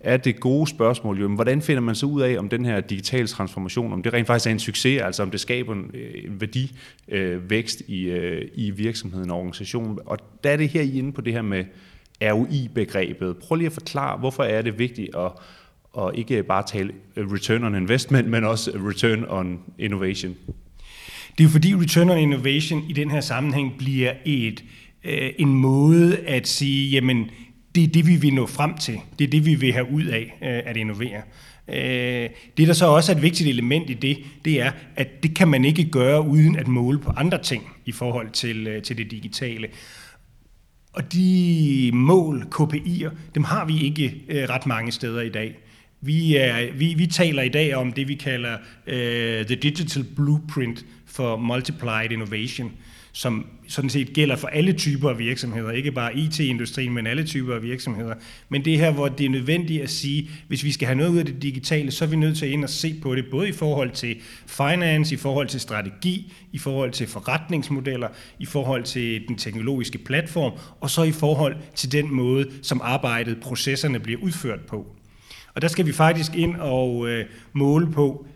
er 0.00 0.16
det 0.16 0.40
gode 0.40 0.66
spørgsmål 0.66 1.20
jo, 1.20 1.28
hvordan 1.28 1.62
finder 1.62 1.80
man 1.80 1.94
så 1.94 2.06
ud 2.06 2.20
af, 2.20 2.38
om 2.38 2.48
den 2.48 2.64
her 2.64 2.80
digitale 2.80 3.26
transformation, 3.26 3.92
om 3.92 4.02
det 4.02 4.12
rent 4.12 4.26
faktisk 4.26 4.46
er 4.46 4.50
en 4.50 4.58
succes, 4.58 5.02
altså 5.02 5.22
om 5.22 5.30
det 5.30 5.40
skaber 5.40 5.72
en, 5.72 5.90
øh, 5.94 6.24
en 6.24 6.40
værdivækst 6.40 7.82
øh, 7.88 8.42
i, 8.54 8.66
i 8.66 8.70
virksomheden 8.70 9.30
og 9.30 9.38
organisationen. 9.38 9.98
Og 10.06 10.18
der 10.44 10.50
er 10.50 10.56
det 10.56 10.68
her 10.68 10.82
inde 10.82 11.12
på 11.12 11.20
det 11.20 11.32
her 11.32 11.42
med 11.42 11.64
ROI-begrebet. 12.22 13.36
Prøv 13.36 13.56
lige 13.56 13.66
at 13.66 13.72
forklare, 13.72 14.18
hvorfor 14.18 14.42
er 14.42 14.62
det 14.62 14.78
vigtigt 14.78 15.16
at, 15.16 15.32
at 15.98 16.10
ikke 16.14 16.42
bare 16.42 16.62
tale 16.66 16.92
return 17.16 17.64
on 17.64 17.74
investment, 17.74 18.28
men 18.28 18.44
også 18.44 18.70
return 18.70 19.24
on 19.28 19.60
innovation? 19.78 20.36
Det 21.38 21.44
er 21.44 21.48
jo 21.48 21.48
fordi 21.48 21.74
return 21.74 22.10
on 22.10 22.18
innovation 22.18 22.84
i 22.88 22.92
den 22.92 23.10
her 23.10 23.20
sammenhæng 23.20 23.78
bliver 23.78 24.12
et, 24.24 24.64
øh, 25.04 25.30
en 25.38 25.48
måde 25.48 26.18
at 26.18 26.48
sige, 26.48 26.90
jamen 26.90 27.30
det 27.74 27.84
er 27.84 27.88
det, 27.88 28.06
vi 28.06 28.16
vil 28.16 28.34
nå 28.34 28.46
frem 28.46 28.76
til. 28.76 29.00
Det 29.18 29.24
er 29.24 29.30
det, 29.30 29.46
vi 29.46 29.54
vil 29.54 29.72
have 29.72 29.90
ud 29.92 30.04
af 30.04 30.38
øh, 30.42 30.70
at 30.70 30.76
innovere. 30.76 31.22
Øh, 31.68 32.30
det, 32.56 32.68
der 32.68 32.72
så 32.72 32.86
også 32.86 33.12
er 33.12 33.16
et 33.16 33.22
vigtigt 33.22 33.48
element 33.48 33.90
i 33.90 33.94
det, 33.94 34.18
det 34.44 34.60
er, 34.60 34.70
at 34.96 35.22
det 35.22 35.36
kan 35.36 35.48
man 35.48 35.64
ikke 35.64 35.90
gøre 35.90 36.22
uden 36.22 36.56
at 36.56 36.68
måle 36.68 36.98
på 36.98 37.12
andre 37.16 37.42
ting 37.42 37.70
i 37.86 37.92
forhold 37.92 38.30
til, 38.30 38.66
øh, 38.66 38.82
til 38.82 38.98
det 38.98 39.10
digitale. 39.10 39.68
Og 40.98 41.12
de 41.12 41.90
mål, 41.94 42.46
KPI'er, 42.54 43.10
dem 43.34 43.44
har 43.44 43.64
vi 43.64 43.80
ikke 43.80 44.14
øh, 44.28 44.48
ret 44.48 44.66
mange 44.66 44.92
steder 44.92 45.20
i 45.20 45.28
dag. 45.28 45.58
Vi, 46.00 46.36
er, 46.36 46.72
vi, 46.72 46.94
vi 46.94 47.06
taler 47.06 47.42
i 47.42 47.48
dag 47.48 47.74
om 47.74 47.92
det, 47.92 48.08
vi 48.08 48.14
kalder 48.14 48.58
øh, 48.86 49.46
The 49.46 49.56
Digital 49.56 50.04
Blueprint 50.16 50.84
for 51.06 51.36
Multiplied 51.36 52.12
Innovation 52.12 52.72
som 53.18 53.46
sådan 53.68 53.90
set 53.90 54.12
gælder 54.12 54.36
for 54.36 54.48
alle 54.48 54.72
typer 54.72 55.10
af 55.10 55.18
virksomheder, 55.18 55.70
ikke 55.70 55.92
bare 55.92 56.16
IT-industrien, 56.16 56.94
men 56.94 57.06
alle 57.06 57.24
typer 57.24 57.54
af 57.54 57.62
virksomheder. 57.62 58.14
Men 58.48 58.64
det 58.64 58.78
her, 58.78 58.90
hvor 58.90 59.08
det 59.08 59.26
er 59.26 59.30
nødvendigt 59.30 59.82
at 59.82 59.90
sige, 59.90 60.30
hvis 60.48 60.64
vi 60.64 60.72
skal 60.72 60.86
have 60.86 60.96
noget 60.96 61.10
ud 61.10 61.18
af 61.18 61.24
det 61.24 61.42
digitale, 61.42 61.90
så 61.90 62.04
er 62.04 62.08
vi 62.08 62.16
nødt 62.16 62.38
til 62.38 62.46
at 62.46 62.52
ind 62.52 62.64
og 62.64 62.70
se 62.70 63.00
på 63.02 63.14
det, 63.14 63.24
både 63.30 63.48
i 63.48 63.52
forhold 63.52 63.90
til 63.90 64.16
finance, 64.46 65.14
i 65.14 65.18
forhold 65.18 65.48
til 65.48 65.60
strategi, 65.60 66.32
i 66.52 66.58
forhold 66.58 66.90
til 66.90 67.06
forretningsmodeller, 67.06 68.08
i 68.38 68.46
forhold 68.46 68.82
til 68.82 69.28
den 69.28 69.36
teknologiske 69.36 69.98
platform, 69.98 70.52
og 70.80 70.90
så 70.90 71.02
i 71.02 71.12
forhold 71.12 71.56
til 71.74 71.92
den 71.92 72.14
måde, 72.14 72.50
som 72.62 72.80
arbejdet, 72.84 73.40
processerne 73.40 74.00
bliver 74.00 74.20
udført 74.20 74.60
på. 74.60 74.86
Og 75.54 75.62
der 75.62 75.68
skal 75.68 75.86
vi 75.86 75.92
faktisk 75.92 76.34
ind 76.34 76.56
og 76.56 77.08
øh, 77.08 77.24
måle 77.52 77.92
på, 77.92 78.26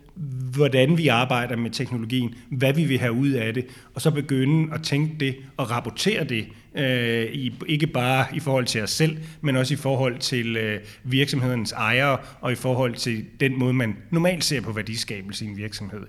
hvordan 0.54 0.98
vi 0.98 1.08
arbejder 1.08 1.56
med 1.56 1.70
teknologien, 1.70 2.34
hvad 2.50 2.72
vi 2.72 2.84
vil 2.84 2.98
have 2.98 3.12
ud 3.12 3.30
af 3.30 3.54
det, 3.54 3.66
og 3.94 4.00
så 4.00 4.10
begynde 4.10 4.74
at 4.74 4.82
tænke 4.82 5.16
det 5.20 5.36
og 5.56 5.70
rapportere 5.70 6.24
det, 6.24 6.46
øh, 6.74 7.32
i, 7.32 7.52
ikke 7.66 7.86
bare 7.86 8.26
i 8.34 8.40
forhold 8.40 8.66
til 8.66 8.82
os 8.82 8.90
selv, 8.90 9.18
men 9.40 9.56
også 9.56 9.74
i 9.74 9.76
forhold 9.76 10.18
til 10.18 10.56
øh, 10.56 10.80
virksomhedens 11.04 11.72
ejere, 11.72 12.18
og 12.40 12.52
i 12.52 12.54
forhold 12.54 12.94
til 12.94 13.24
den 13.40 13.58
måde, 13.58 13.72
man 13.72 13.96
normalt 14.10 14.44
ser 14.44 14.60
på 14.60 14.72
værdiskabelse 14.72 15.44
i 15.44 15.48
en 15.48 15.56
virksomhed. 15.56 16.02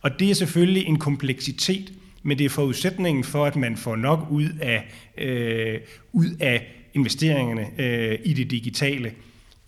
Og 0.00 0.20
det 0.20 0.30
er 0.30 0.34
selvfølgelig 0.34 0.86
en 0.86 0.98
kompleksitet, 0.98 1.92
men 2.22 2.38
det 2.38 2.44
er 2.44 2.50
forudsætningen 2.50 3.24
for, 3.24 3.44
at 3.44 3.56
man 3.56 3.76
får 3.76 3.96
nok 3.96 4.26
ud 4.30 4.48
af, 4.60 4.88
øh, 5.18 5.80
ud 6.12 6.26
af 6.40 6.74
investeringerne 6.94 7.66
øh, 7.78 8.18
i 8.24 8.32
det 8.32 8.50
digitale. 8.50 9.12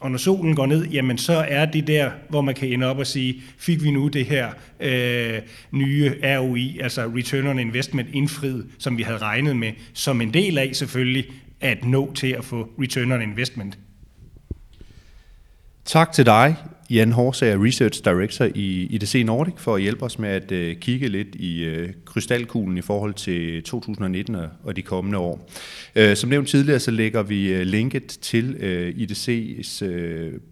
Og 0.00 0.10
når 0.10 0.18
solen 0.18 0.56
går 0.56 0.66
ned, 0.66 0.86
jamen 0.86 1.18
så 1.18 1.32
er 1.48 1.64
det 1.66 1.86
der, 1.86 2.10
hvor 2.28 2.40
man 2.40 2.54
kan 2.54 2.68
ende 2.68 2.86
op 2.86 2.98
og 2.98 3.06
sige, 3.06 3.42
fik 3.58 3.82
vi 3.82 3.90
nu 3.90 4.08
det 4.08 4.26
her 4.26 4.50
øh, 4.80 5.42
nye 5.70 6.14
ROI, 6.22 6.78
altså 6.82 7.06
Return 7.16 7.46
on 7.46 7.58
Investment 7.58 8.08
indfriet, 8.12 8.66
som 8.78 8.98
vi 8.98 9.02
havde 9.02 9.18
regnet 9.18 9.56
med, 9.56 9.72
som 9.94 10.20
en 10.20 10.34
del 10.34 10.58
af 10.58 10.70
selvfølgelig 10.72 11.24
at 11.60 11.84
nå 11.84 12.12
til 12.12 12.32
at 12.32 12.44
få 12.44 12.70
Return 12.80 13.12
on 13.12 13.22
Investment. 13.22 13.78
Tak 15.84 16.12
til 16.12 16.26
dig, 16.26 16.56
Jan 16.90 17.12
Horsager, 17.12 17.64
Research 17.64 18.04
Director 18.04 18.44
i 18.54 18.86
IDC 18.90 19.22
Nordic, 19.26 19.54
for 19.56 19.74
at 19.74 19.82
hjælpe 19.82 20.02
os 20.02 20.18
med 20.18 20.28
at 20.28 20.52
øh, 20.52 20.76
kigge 20.76 21.08
lidt 21.08 21.34
i 21.34 21.64
øh, 21.64 21.92
krystalkuglen 22.04 22.78
i 22.78 22.80
forhold 22.80 23.14
til 23.14 23.62
2019 23.62 24.36
og 24.64 24.76
de 24.76 24.82
kommende 24.82 25.18
år. 25.18 25.50
Uh, 26.00 26.14
som 26.14 26.30
nævnt 26.30 26.48
tidligere, 26.48 26.80
så 26.80 26.90
lægger 26.90 27.22
vi 27.22 27.64
linket 27.64 28.06
til 28.06 28.56
IDC's 28.96 29.84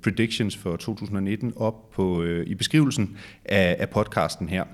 predictions 0.03 0.57
for 0.57 0.77
2019 0.77 1.53
op 1.57 1.91
på 1.91 2.25
i 2.25 2.55
beskrivelsen 2.55 3.17
af, 3.45 3.77
af 3.79 3.89
podcasten 3.89 4.49
her. 4.49 4.65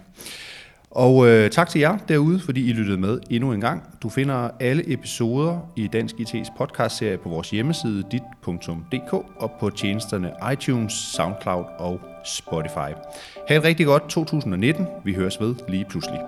Og 0.91 1.29
øh, 1.29 1.51
tak 1.51 1.69
til 1.69 1.81
jer 1.81 1.99
derude, 2.09 2.41
fordi 2.41 2.71
I 2.71 2.73
lyttede 2.73 2.99
med 2.99 3.21
endnu 3.31 3.53
en 3.53 3.61
gang. 3.61 3.83
Du 4.03 4.09
finder 4.09 4.51
alle 4.61 4.93
episoder 4.93 5.73
i 5.77 5.87
Dansk 5.87 6.15
IT's 6.15 6.57
podcastserie 6.59 7.19
på 7.19 7.29
vores 7.29 7.51
hjemmeside 7.51 8.05
dit.dk 8.13 9.13
og 9.13 9.51
på 9.61 9.71
tjenesterne 9.71 10.33
iTunes, 10.53 10.93
SoundCloud 10.93 11.65
og 11.79 12.01
Spotify. 12.25 12.95
Ha' 13.49 13.57
et 13.57 13.65
rigtig 13.65 13.87
godt 13.87 14.09
2019. 14.09 14.87
Vi 15.05 15.15
høres 15.15 15.41
ved 15.41 15.55
lige 15.69 15.87
pludselig. 15.89 16.21